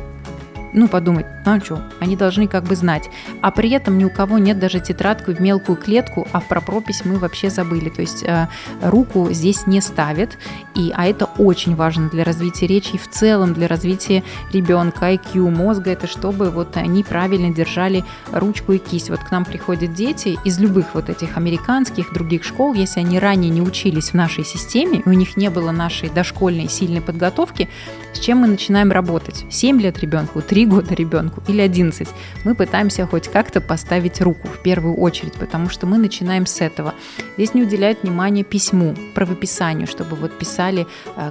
ну, 0.78 0.88
подумать, 0.88 1.26
ну 1.46 1.54
а 1.54 1.60
что, 1.60 1.82
они 2.00 2.16
должны 2.16 2.48
как 2.48 2.64
бы 2.64 2.76
знать. 2.76 3.10
А 3.42 3.50
при 3.50 3.72
этом 3.72 3.98
ни 3.98 4.04
у 4.04 4.10
кого 4.10 4.38
нет 4.38 4.60
даже 4.60 4.80
тетрадку 4.80 5.32
в 5.32 5.40
мелкую 5.40 5.76
клетку, 5.76 6.28
а 6.32 6.40
про 6.40 6.62
пропись 6.62 7.02
мы 7.04 7.18
вообще 7.18 7.50
забыли. 7.50 7.90
То 7.90 8.02
есть 8.02 8.24
э, 8.24 8.48
руку 8.82 9.30
здесь 9.32 9.66
не 9.66 9.82
ставят, 9.82 10.38
и, 10.76 10.94
а 10.96 11.08
это 11.08 11.26
очень 11.38 11.76
важно 11.76 12.10
для 12.10 12.24
развития 12.24 12.68
речи 12.68 12.92
и 12.94 12.98
в 13.00 13.10
целом 13.10 13.56
для 13.56 13.68
развития 13.68 14.24
ребенка, 14.54 15.14
IQ, 15.14 15.50
мозга, 15.50 15.92
это 15.92 16.06
чтобы 16.06 16.52
вот 16.52 16.78
они 16.78 17.04
правильно 17.04 17.52
держали 17.52 18.04
ручку 18.32 18.74
и 18.74 18.78
кисть. 18.78 19.10
Вот 19.10 19.20
к 19.20 19.32
нам 19.32 19.46
приходят 19.46 19.94
дети 19.94 20.38
из 20.46 20.60
любых 20.60 20.94
вот 20.94 21.10
этих 21.10 21.38
американских, 21.38 22.14
других 22.14 22.44
школ, 22.44 22.76
если 22.76 23.00
они 23.00 23.18
ранее 23.18 23.50
не 23.50 23.62
учились 23.62 24.12
в 24.12 24.14
нашей 24.14 24.46
системе, 24.46 25.02
у 25.06 25.12
них 25.12 25.38
не 25.38 25.50
было 25.50 25.72
нашей 25.72 26.10
дошкольной 26.10 26.70
сильной 26.70 27.02
подготовки, 27.02 27.68
с 28.14 28.20
чем 28.20 28.40
мы 28.40 28.48
начинаем 28.48 28.92
работать? 28.92 29.46
7 29.50 29.82
лет 29.82 30.00
ребенку, 30.00 30.42
3 30.42 30.67
года 30.68 30.94
ребенку 30.94 31.42
или 31.48 31.62
11, 31.62 32.08
мы 32.44 32.56
пытаемся 32.56 33.08
хоть 33.08 33.28
как-то 33.28 33.62
поставить 33.62 34.22
руку 34.22 34.48
в 34.48 34.62
первую 34.62 34.96
очередь, 34.96 35.34
потому 35.34 35.70
что 35.70 35.88
мы 35.88 35.98
начинаем 35.98 36.46
с 36.46 36.62
этого. 36.62 36.94
Здесь 37.38 37.54
не 37.54 37.64
уделяют 37.64 38.04
внимания 38.04 38.44
письму, 38.44 38.96
правописанию, 39.16 39.88
чтобы 39.88 40.16
вот 40.16 40.38
писали 40.38 40.88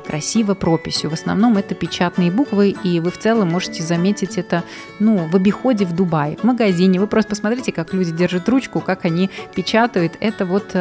красиво 0.07 0.55
прописью. 0.55 1.11
В 1.11 1.13
основном 1.13 1.57
это 1.57 1.75
печатные 1.75 2.31
буквы, 2.31 2.75
и 2.83 3.01
вы 3.01 3.11
в 3.11 3.19
целом 3.19 3.51
можете 3.51 3.83
заметить 3.83 4.39
это 4.39 4.65
ну, 4.99 5.29
в 5.29 5.37
обиходе 5.37 5.85
в 5.85 5.95
Дубае, 5.95 6.37
в 6.37 6.45
магазине. 6.45 6.99
Вы 6.99 7.07
просто 7.07 7.31
посмотрите, 7.31 7.73
как 7.73 7.93
люди 7.93 8.13
держат 8.13 8.49
ручку, 8.49 8.81
как 8.81 9.05
они 9.05 9.31
печатают. 9.55 10.17
Это 10.21 10.47
вот 10.47 10.75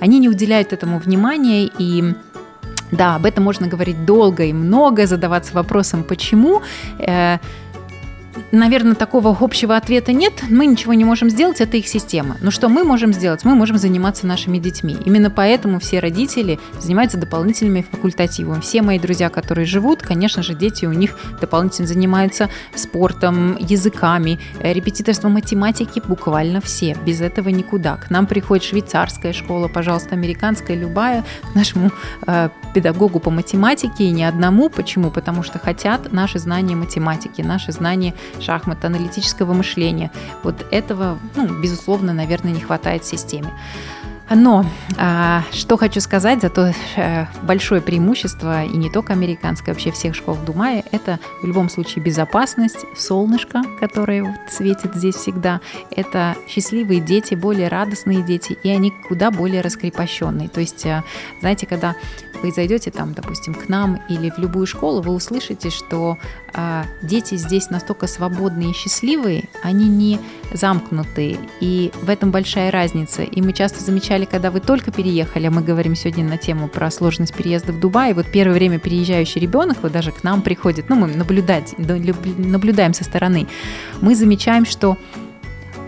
они 0.00 0.18
не 0.18 0.28
уделяют 0.28 0.72
этому 0.72 0.98
внимания, 0.98 1.70
и 1.78 2.14
да, 2.90 3.16
об 3.16 3.24
этом 3.24 3.44
можно 3.44 3.68
говорить 3.68 4.04
долго 4.04 4.44
и 4.44 4.52
много, 4.52 5.06
задаваться 5.06 5.54
вопросом, 5.54 6.04
почему 6.04 6.62
наверное, 8.52 8.94
такого 8.94 9.36
общего 9.40 9.76
ответа 9.76 10.12
нет. 10.12 10.34
Мы 10.48 10.66
ничего 10.66 10.94
не 10.94 11.04
можем 11.04 11.30
сделать, 11.30 11.60
это 11.60 11.76
их 11.78 11.88
система. 11.88 12.36
Но 12.40 12.50
что 12.50 12.68
мы 12.68 12.84
можем 12.84 13.12
сделать? 13.12 13.44
Мы 13.44 13.54
можем 13.54 13.78
заниматься 13.78 14.26
нашими 14.26 14.58
детьми. 14.58 14.96
Именно 15.04 15.30
поэтому 15.30 15.80
все 15.80 15.98
родители 15.98 16.60
занимаются 16.78 17.18
дополнительными 17.18 17.84
факультативами. 17.90 18.60
Все 18.60 18.82
мои 18.82 18.98
друзья, 18.98 19.30
которые 19.30 19.64
живут, 19.64 20.02
конечно 20.02 20.42
же, 20.42 20.54
дети 20.54 20.84
у 20.84 20.92
них 20.92 21.18
дополнительно 21.40 21.88
занимаются 21.88 22.48
спортом, 22.74 23.56
языками, 23.58 24.38
э, 24.60 24.72
репетиторством 24.72 25.32
математики, 25.32 26.02
буквально 26.06 26.60
все. 26.60 26.96
Без 27.06 27.20
этого 27.20 27.48
никуда. 27.48 27.96
К 27.96 28.10
нам 28.10 28.26
приходит 28.26 28.64
швейцарская 28.64 29.32
школа, 29.32 29.68
пожалуйста, 29.68 30.14
американская, 30.14 30.76
любая, 30.76 31.24
нашему 31.54 31.90
э, 32.26 32.50
педагогу 32.74 33.18
по 33.18 33.30
математике 33.30 34.04
и 34.04 34.10
не 34.10 34.24
одному. 34.24 34.68
Почему? 34.68 35.10
Потому 35.10 35.42
что 35.42 35.58
хотят 35.58 36.12
наши 36.12 36.38
знания 36.38 36.76
математики, 36.76 37.40
наши 37.40 37.72
знания 37.72 38.14
шахмат, 38.42 38.84
аналитического 38.84 39.52
мышления. 39.52 40.10
Вот 40.42 40.66
этого, 40.70 41.18
ну, 41.36 41.60
безусловно, 41.60 42.12
наверное, 42.12 42.52
не 42.52 42.60
хватает 42.60 43.04
в 43.04 43.08
системе. 43.08 43.52
Но 44.34 44.64
а, 44.98 45.42
что 45.52 45.76
хочу 45.76 46.00
сказать, 46.00 46.40
зато 46.40 46.72
а, 46.96 47.28
большое 47.42 47.80
преимущество, 47.80 48.64
и 48.64 48.76
не 48.76 48.90
только 48.90 49.12
американское, 49.12 49.74
вообще 49.74 49.90
всех 49.90 50.14
школ 50.14 50.34
в 50.34 50.44
Думае, 50.44 50.84
это 50.92 51.18
в 51.42 51.46
любом 51.46 51.68
случае 51.68 52.04
безопасность, 52.04 52.84
солнышко, 52.96 53.62
которое 53.80 54.24
вот 54.24 54.36
светит 54.50 54.94
здесь 54.94 55.16
всегда, 55.16 55.60
это 55.90 56.36
счастливые 56.48 57.00
дети, 57.00 57.34
более 57.34 57.68
радостные 57.68 58.22
дети, 58.22 58.56
и 58.62 58.70
они 58.70 58.92
куда 59.08 59.30
более 59.30 59.60
раскрепощенные. 59.60 60.48
То 60.48 60.60
есть, 60.60 60.86
а, 60.86 61.04
знаете, 61.40 61.66
когда 61.66 61.94
вы 62.42 62.50
зайдете 62.50 62.90
там, 62.90 63.14
допустим, 63.14 63.54
к 63.54 63.68
нам 63.68 64.00
или 64.08 64.30
в 64.30 64.38
любую 64.38 64.66
школу, 64.66 65.00
вы 65.00 65.12
услышите, 65.14 65.70
что 65.70 66.18
э, 66.52 66.82
дети 67.02 67.36
здесь 67.36 67.70
настолько 67.70 68.06
свободные 68.06 68.70
и 68.70 68.74
счастливые, 68.74 69.48
они 69.62 69.88
не 69.88 70.18
замкнутые, 70.52 71.38
и 71.60 71.92
в 72.02 72.10
этом 72.10 72.30
большая 72.30 72.70
разница. 72.70 73.22
И 73.22 73.40
мы 73.40 73.52
часто 73.52 73.82
замечали, 73.82 74.21
когда 74.26 74.50
вы 74.50 74.60
только 74.60 74.90
переехали, 74.90 75.48
мы 75.48 75.62
говорим 75.62 75.94
сегодня 75.94 76.24
на 76.24 76.38
тему 76.38 76.68
про 76.68 76.90
сложность 76.90 77.34
переезда 77.34 77.72
в 77.72 77.80
Дубай, 77.80 78.12
вот 78.14 78.26
первое 78.30 78.54
время 78.54 78.78
переезжающий 78.78 79.40
ребенок, 79.40 79.78
вот 79.82 79.92
даже 79.92 80.12
к 80.12 80.22
нам 80.22 80.42
приходит, 80.42 80.88
ну, 80.88 80.96
мы 80.96 81.08
наблюдать, 81.08 81.74
наблюдаем 81.78 82.94
со 82.94 83.04
стороны, 83.04 83.46
мы 84.00 84.14
замечаем, 84.14 84.64
что 84.64 84.96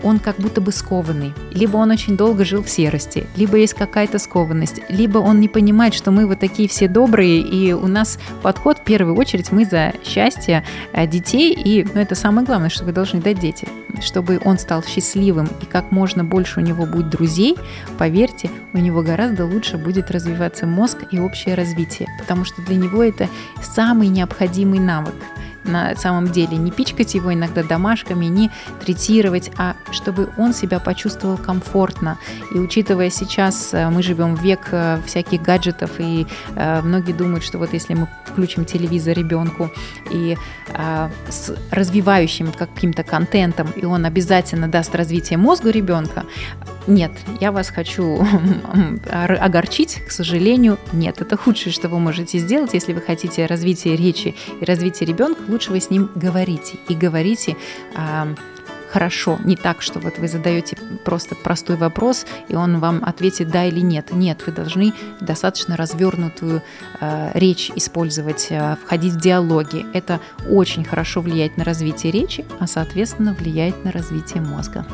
он 0.05 0.19
как 0.19 0.37
будто 0.37 0.61
бы 0.61 0.71
скованный. 0.71 1.33
Либо 1.51 1.77
он 1.77 1.89
очень 1.89 2.15
долго 2.15 2.45
жил 2.45 2.63
в 2.63 2.69
серости, 2.69 3.25
либо 3.35 3.57
есть 3.57 3.73
какая-то 3.73 4.19
скованность, 4.19 4.81
либо 4.87 5.17
он 5.17 5.39
не 5.39 5.49
понимает, 5.49 5.93
что 5.93 6.11
мы 6.11 6.27
вот 6.27 6.39
такие 6.39 6.69
все 6.69 6.87
добрые, 6.87 7.39
и 7.39 7.73
у 7.73 7.87
нас 7.87 8.19
подход 8.43 8.79
в 8.79 8.83
первую 8.83 9.15
очередь 9.15 9.51
мы 9.51 9.65
за 9.65 9.93
счастье 10.03 10.63
э, 10.93 11.07
детей, 11.07 11.53
и 11.53 11.83
ну, 11.83 11.99
это 11.99 12.13
самое 12.13 12.45
главное, 12.45 12.69
что 12.69 12.85
вы 12.85 12.91
должны 12.91 13.19
дать 13.19 13.39
дети. 13.39 13.67
Чтобы 14.01 14.39
он 14.43 14.59
стал 14.59 14.83
счастливым 14.83 15.49
и 15.61 15.65
как 15.65 15.91
можно 15.91 16.23
больше 16.23 16.59
у 16.59 16.63
него 16.63 16.85
будет 16.85 17.09
друзей, 17.09 17.57
поверьте, 17.97 18.49
у 18.73 18.77
него 18.77 19.01
гораздо 19.01 19.45
лучше 19.45 19.77
будет 19.77 20.11
развиваться 20.11 20.67
мозг 20.67 20.97
и 21.11 21.19
общее 21.19 21.55
развитие, 21.55 22.07
потому 22.19 22.45
что 22.45 22.61
для 22.61 22.75
него 22.75 23.03
это 23.03 23.27
самый 23.63 24.09
необходимый 24.09 24.79
навык 24.79 25.15
на 25.67 25.95
самом 25.95 26.27
деле, 26.27 26.57
не 26.57 26.71
пичкать 26.71 27.15
его 27.15 27.33
иногда 27.33 27.63
домашками, 27.63 28.25
не 28.25 28.51
третировать, 28.83 29.51
а 29.57 29.75
чтобы 29.91 30.29
он 30.37 30.53
себя 30.53 30.79
почувствовал 30.79 31.37
комфортно. 31.37 32.17
И 32.53 32.59
учитывая 32.59 33.09
сейчас, 33.09 33.73
э, 33.73 33.89
мы 33.89 34.03
живем 34.03 34.35
век 34.35 34.69
э, 34.71 34.99
всяких 35.05 35.41
гаджетов, 35.41 35.91
и 35.99 36.27
э, 36.55 36.81
многие 36.81 37.13
думают, 37.13 37.43
что 37.43 37.57
вот 37.57 37.73
если 37.73 37.93
мы 37.93 38.07
включим 38.25 38.65
телевизор 38.65 39.15
ребенку 39.17 39.71
и 40.11 40.37
с 41.29 41.55
развивающим 41.71 42.51
каким-то 42.51 43.03
контентом, 43.03 43.69
и 43.75 43.85
он 43.85 44.05
обязательно 44.05 44.67
даст 44.67 44.93
развитие 44.95 45.37
мозгу 45.37 45.69
ребенка, 45.69 46.25
нет, 46.87 47.11
я 47.39 47.51
вас 47.51 47.69
хочу 47.69 48.19
огорчить, 49.11 50.01
к 50.07 50.11
сожалению, 50.11 50.77
нет. 50.93 51.21
Это 51.21 51.37
худшее, 51.37 51.73
что 51.73 51.89
вы 51.89 51.99
можете 51.99 52.37
сделать, 52.37 52.73
если 52.73 52.93
вы 52.93 53.01
хотите 53.01 53.45
развития 53.45 53.95
речи 53.95 54.35
и 54.61 54.65
развития 54.65 55.05
ребенка, 55.05 55.41
лучше 55.47 55.71
вы 55.71 55.79
с 55.79 55.89
ним 55.89 56.09
говорите. 56.15 56.77
И 56.87 56.95
говорите 56.95 57.57
а, 57.95 58.27
хорошо, 58.95 59.39
не 59.43 59.55
так, 59.55 59.81
что 59.81 59.99
вот 59.99 60.19
вы 60.19 60.27
задаете 60.27 60.77
просто 61.03 61.35
простой 61.35 61.75
вопрос, 61.75 62.25
и 62.47 62.55
он 62.55 62.79
вам 62.79 63.03
ответит 63.03 63.49
да 63.49 63.65
или 63.65 63.81
нет. 63.81 64.13
Нет, 64.13 64.43
вы 64.45 64.53
должны 64.53 64.93
достаточно 65.19 65.75
развернутую 65.75 66.61
э, 67.01 67.31
речь 67.33 67.71
использовать, 67.75 68.47
э, 68.51 68.77
входить 68.81 69.13
в 69.13 69.19
диалоги. 69.19 69.85
Это 69.93 70.21
очень 70.49 70.85
хорошо 70.85 71.19
влияет 71.19 71.57
на 71.57 71.65
развитие 71.65 72.13
речи, 72.13 72.45
а 72.59 72.67
соответственно 72.67 73.33
влияет 73.33 73.83
на 73.83 73.91
развитие 73.91 74.41
мозга. 74.41 74.85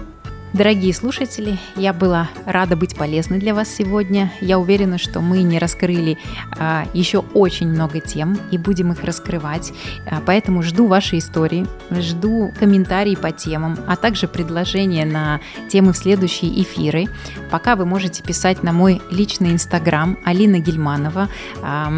Дорогие 0.53 0.93
слушатели, 0.93 1.57
я 1.77 1.93
была 1.93 2.29
рада 2.45 2.75
быть 2.75 2.97
полезной 2.97 3.39
для 3.39 3.55
вас 3.55 3.69
сегодня. 3.69 4.33
Я 4.41 4.59
уверена, 4.59 4.97
что 4.97 5.21
мы 5.21 5.43
не 5.43 5.57
раскрыли 5.59 6.17
а, 6.59 6.85
еще 6.93 7.19
очень 7.19 7.69
много 7.69 8.01
тем 8.01 8.37
и 8.51 8.57
будем 8.57 8.91
их 8.91 9.01
раскрывать. 9.05 9.71
А, 10.05 10.21
поэтому 10.25 10.61
жду 10.61 10.87
ваши 10.87 11.19
истории, 11.19 11.65
жду 11.89 12.51
комментарии 12.59 13.15
по 13.15 13.31
темам, 13.31 13.77
а 13.87 13.95
также 13.95 14.27
предложения 14.27 15.05
на 15.05 15.39
темы 15.69 15.93
в 15.93 15.97
следующие 15.97 16.61
эфиры. 16.61 17.05
Пока 17.49 17.77
вы 17.77 17.85
можете 17.85 18.21
писать 18.21 18.61
на 18.61 18.73
мой 18.73 19.01
личный 19.09 19.53
инстаграм 19.53 20.17
Алина 20.25 20.59
Гельманова. 20.59 21.29
А, 21.61 21.89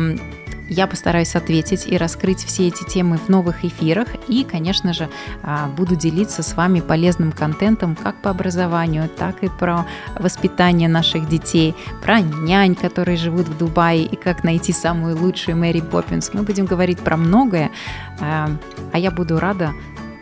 я 0.74 0.88
постараюсь 0.88 1.36
ответить 1.36 1.86
и 1.88 1.98
раскрыть 1.98 2.44
все 2.44 2.68
эти 2.68 2.84
темы 2.84 3.18
в 3.18 3.30
новых 3.30 3.64
эфирах. 3.64 4.08
И, 4.28 4.44
конечно 4.44 4.94
же, 4.94 5.10
а, 5.44 5.68
буду 5.68 5.96
делиться 5.96 6.44
с 6.44 6.56
вами 6.56 6.82
полезным 6.82 7.32
контентом 7.32 7.96
как 7.96 8.22
по 8.22 8.32
образованию, 8.32 9.10
так 9.10 9.44
и 9.44 9.50
про 9.50 9.86
воспитание 10.20 10.90
наших 10.90 11.30
детей, 11.30 11.76
про 12.02 12.20
нянь, 12.20 12.76
которые 12.76 13.18
живут 13.18 13.48
в 13.48 13.58
Дубае, 13.58 14.04
и 14.04 14.16
как 14.16 14.44
найти 14.44 14.74
самую 14.74 15.18
лучшую 15.18 15.58
Мэри 15.58 15.82
Поппинс. 15.82 16.32
Мы 16.34 16.44
будем 16.44 16.66
говорить 16.66 17.00
про 17.00 17.18
многое, 17.18 17.72
а, 18.20 18.50
а 18.92 19.00
я 19.00 19.12
буду 19.12 19.40
рада 19.40 19.72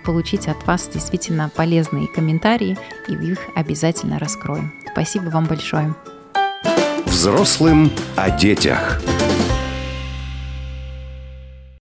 получить 0.03 0.47
от 0.47 0.65
вас 0.65 0.89
действительно 0.91 1.49
полезные 1.55 2.07
комментарии, 2.07 2.77
и 3.07 3.13
их 3.13 3.39
обязательно 3.55 4.19
раскроем. 4.19 4.73
Спасибо 4.91 5.29
вам 5.29 5.45
большое. 5.45 5.93
Взрослым 7.05 7.91
о 8.15 8.29
детях. 8.31 9.01